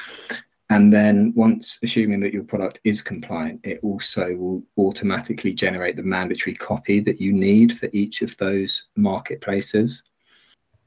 And 0.71 0.90
then, 0.90 1.35
once 1.37 1.79
assuming 1.83 2.21
that 2.21 2.33
your 2.33 2.45
product 2.45 2.81
is 2.85 3.03
compliant, 3.03 3.61
it 3.62 3.81
also 3.83 4.35
will 4.37 4.62
automatically 4.79 5.53
generate 5.53 5.97
the 5.97 6.03
mandatory 6.03 6.55
copy 6.55 7.01
that 7.01 7.21
you 7.21 7.35
need 7.35 7.79
for 7.79 7.90
each 7.93 8.23
of 8.23 8.35
those 8.38 8.87
marketplaces. 8.97 10.03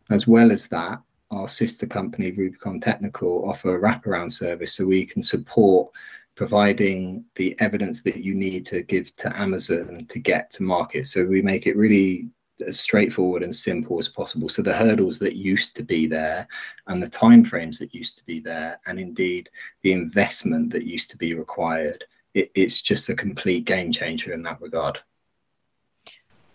As 0.10 0.28
well 0.28 0.52
as 0.52 0.68
that, 0.68 1.02
our 1.32 1.48
sister 1.48 1.86
company, 1.86 2.32
Rubicon 2.32 2.80
Technical, 2.80 3.50
offer 3.50 3.76
a 3.76 3.80
wraparound 3.80 4.32
service 4.32 4.74
so 4.74 4.86
we 4.86 5.06
can 5.06 5.22
support 5.22 5.92
providing 6.36 7.26
the 7.36 7.56
evidence 7.60 8.04
that 8.04 8.18
you 8.18 8.34
need 8.34 8.66
to 8.68 8.84
give 8.84 9.14
to 9.18 9.38
Amazon 9.38 10.06
to 10.08 10.20
get 10.20 10.52
to 10.52 10.64
market. 10.64 11.08
So 11.08 11.26
we 11.26 11.42
make 11.42 11.68
it 11.68 11.76
really 11.76 12.30
as 12.66 12.80
straightforward 12.80 13.44
and 13.44 13.54
simple 13.54 14.00
as 14.00 14.08
possible. 14.08 14.48
So 14.50 14.62
the 14.62 14.74
hurdles 14.74 15.20
that 15.20 15.36
used 15.36 15.76
to 15.76 15.84
be 15.84 16.08
there 16.08 16.48
and 16.88 17.02
the 17.02 17.10
timeframes 17.10 17.80
that 17.80 17.94
used 17.94 18.18
to 18.20 18.26
be 18.26 18.40
there, 18.40 18.80
and 18.86 19.00
indeed 19.00 19.50
the 19.82 19.92
investment 19.92 20.72
that 20.72 20.86
used 20.86 21.12
to 21.12 21.18
be 21.18 21.34
required, 21.34 22.04
it, 22.34 22.52
it's 22.56 22.82
just 22.82 23.10
a 23.10 23.16
complete 23.16 23.66
game 23.66 23.92
changer 23.92 24.32
in 24.32 24.44
that 24.44 24.62
regard. 24.62 25.00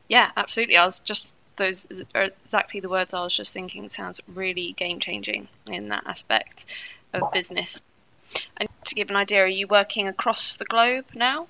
Yeah, 0.08 0.30
absolutely. 0.36 0.76
I 0.76 0.84
was 0.84 1.00
just 1.00 1.34
those 1.62 2.02
are 2.14 2.24
exactly 2.24 2.80
the 2.80 2.88
words 2.88 3.14
I 3.14 3.22
was 3.22 3.36
just 3.36 3.52
thinking. 3.52 3.84
It 3.84 3.92
sounds 3.92 4.20
really 4.26 4.72
game 4.72 5.00
changing 5.00 5.48
in 5.70 5.88
that 5.88 6.06
aspect 6.06 6.66
of 7.12 7.32
business. 7.32 7.82
And 8.56 8.68
to 8.84 8.94
give 8.94 9.10
an 9.10 9.16
idea, 9.16 9.44
are 9.44 9.46
you 9.46 9.66
working 9.66 10.08
across 10.08 10.56
the 10.56 10.64
globe 10.64 11.06
now? 11.14 11.46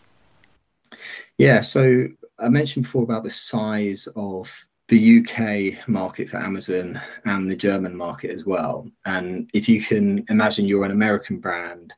Yeah, 1.39 1.61
so 1.61 2.09
I 2.39 2.49
mentioned 2.49 2.85
before 2.85 3.05
about 3.05 3.25
the 3.25 3.31
size 3.31 4.09
of 4.15 4.51
the 4.89 5.21
UK 5.21 5.89
market 5.89 6.29
for 6.29 6.37
Amazon 6.37 7.01
and 7.25 7.49
the 7.49 7.57
German 7.57 7.97
market 7.97 8.31
as 8.31 8.45
well. 8.45 8.87
And 9.07 9.49
if 9.55 9.69
you 9.69 9.81
can 9.81 10.25
imagine 10.29 10.67
you're 10.67 10.85
an 10.85 10.91
American 10.91 11.39
brand, 11.39 11.95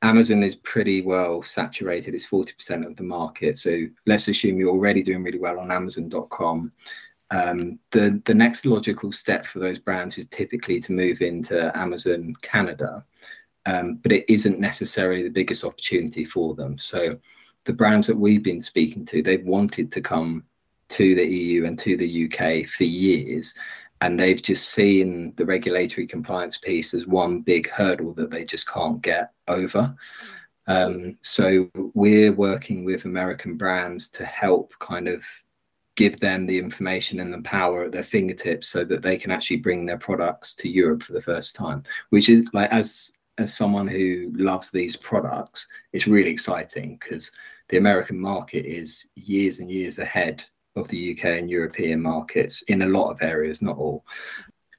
Amazon 0.00 0.42
is 0.42 0.56
pretty 0.56 1.02
well 1.02 1.42
saturated. 1.42 2.14
It's 2.14 2.26
40% 2.26 2.86
of 2.86 2.96
the 2.96 3.02
market. 3.02 3.58
So 3.58 3.86
let's 4.06 4.28
assume 4.28 4.58
you're 4.58 4.70
already 4.70 5.02
doing 5.02 5.22
really 5.22 5.38
well 5.38 5.60
on 5.60 5.70
Amazon.com 5.70 6.72
um, 7.32 7.78
the 7.92 8.20
the 8.26 8.34
next 8.34 8.66
logical 8.66 9.10
step 9.10 9.46
for 9.46 9.58
those 9.58 9.78
brands 9.78 10.18
is 10.18 10.26
typically 10.26 10.80
to 10.80 10.92
move 10.92 11.22
into 11.22 11.76
Amazon 11.76 12.34
Canada, 12.42 13.04
um, 13.64 13.94
but 13.94 14.12
it 14.12 14.26
isn't 14.28 14.60
necessarily 14.60 15.22
the 15.22 15.30
biggest 15.30 15.64
opportunity 15.64 16.26
for 16.26 16.54
them. 16.54 16.76
So 16.76 17.18
the 17.64 17.72
brands 17.72 18.06
that 18.08 18.18
we've 18.18 18.42
been 18.42 18.60
speaking 18.60 19.06
to, 19.06 19.22
they've 19.22 19.44
wanted 19.44 19.92
to 19.92 20.02
come 20.02 20.44
to 20.90 21.14
the 21.14 21.26
EU 21.26 21.64
and 21.64 21.78
to 21.78 21.96
the 21.96 22.26
UK 22.26 22.68
for 22.68 22.84
years, 22.84 23.54
and 24.02 24.20
they've 24.20 24.42
just 24.42 24.68
seen 24.68 25.32
the 25.36 25.46
regulatory 25.46 26.06
compliance 26.06 26.58
piece 26.58 26.92
as 26.92 27.06
one 27.06 27.40
big 27.40 27.66
hurdle 27.70 28.12
that 28.14 28.30
they 28.30 28.44
just 28.44 28.68
can't 28.68 29.00
get 29.00 29.32
over. 29.48 29.96
Um, 30.66 31.16
so 31.22 31.70
we're 31.94 32.32
working 32.32 32.84
with 32.84 33.06
American 33.06 33.56
brands 33.56 34.10
to 34.10 34.26
help 34.26 34.74
kind 34.78 35.08
of 35.08 35.24
give 35.96 36.18
them 36.20 36.46
the 36.46 36.58
information 36.58 37.20
and 37.20 37.32
the 37.32 37.42
power 37.42 37.84
at 37.84 37.92
their 37.92 38.02
fingertips 38.02 38.68
so 38.68 38.84
that 38.84 39.02
they 39.02 39.16
can 39.16 39.30
actually 39.30 39.58
bring 39.58 39.84
their 39.84 39.98
products 39.98 40.54
to 40.54 40.68
Europe 40.68 41.02
for 41.02 41.12
the 41.12 41.20
first 41.20 41.54
time, 41.54 41.82
which 42.10 42.28
is 42.28 42.48
like 42.52 42.70
as 42.70 43.12
as 43.38 43.54
someone 43.54 43.88
who 43.88 44.30
loves 44.34 44.70
these 44.70 44.96
products, 44.96 45.66
it's 45.92 46.06
really 46.06 46.30
exciting 46.30 46.98
because 47.00 47.32
the 47.68 47.78
American 47.78 48.20
market 48.20 48.66
is 48.66 49.06
years 49.14 49.58
and 49.60 49.70
years 49.70 49.98
ahead 49.98 50.44
of 50.76 50.88
the 50.88 51.12
UK 51.12 51.24
and 51.24 51.50
European 51.50 52.00
markets 52.00 52.62
in 52.68 52.82
a 52.82 52.88
lot 52.88 53.10
of 53.10 53.22
areas, 53.22 53.62
not 53.62 53.78
all. 53.78 54.04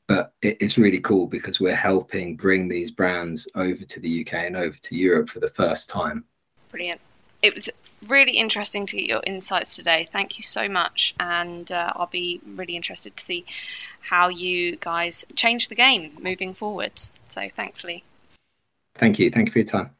But 0.07 0.33
it's 0.41 0.77
really 0.77 0.99
cool 0.99 1.27
because 1.27 1.59
we're 1.59 1.75
helping 1.75 2.35
bring 2.35 2.67
these 2.67 2.91
brands 2.91 3.47
over 3.55 3.83
to 3.85 3.99
the 3.99 4.21
UK 4.21 4.33
and 4.33 4.57
over 4.57 4.77
to 4.77 4.95
Europe 4.95 5.29
for 5.29 5.39
the 5.39 5.49
first 5.49 5.89
time. 5.89 6.25
Brilliant. 6.71 7.01
It 7.41 7.53
was 7.53 7.69
really 8.07 8.33
interesting 8.33 8.85
to 8.87 8.97
get 8.97 9.05
your 9.05 9.21
insights 9.25 9.75
today. 9.75 10.07
Thank 10.11 10.37
you 10.37 10.43
so 10.43 10.69
much, 10.69 11.15
and 11.19 11.69
uh, 11.71 11.93
I'll 11.95 12.07
be 12.07 12.41
really 12.45 12.75
interested 12.75 13.15
to 13.15 13.23
see 13.23 13.45
how 14.01 14.29
you 14.29 14.75
guys 14.75 15.25
change 15.35 15.69
the 15.69 15.75
game 15.75 16.17
moving 16.19 16.53
forward. 16.53 16.91
So 17.29 17.49
thanks, 17.55 17.83
Lee. 17.83 18.03
Thank 18.95 19.19
you. 19.19 19.31
Thank 19.31 19.47
you 19.47 19.51
for 19.53 19.59
your 19.59 19.67
time. 19.67 19.95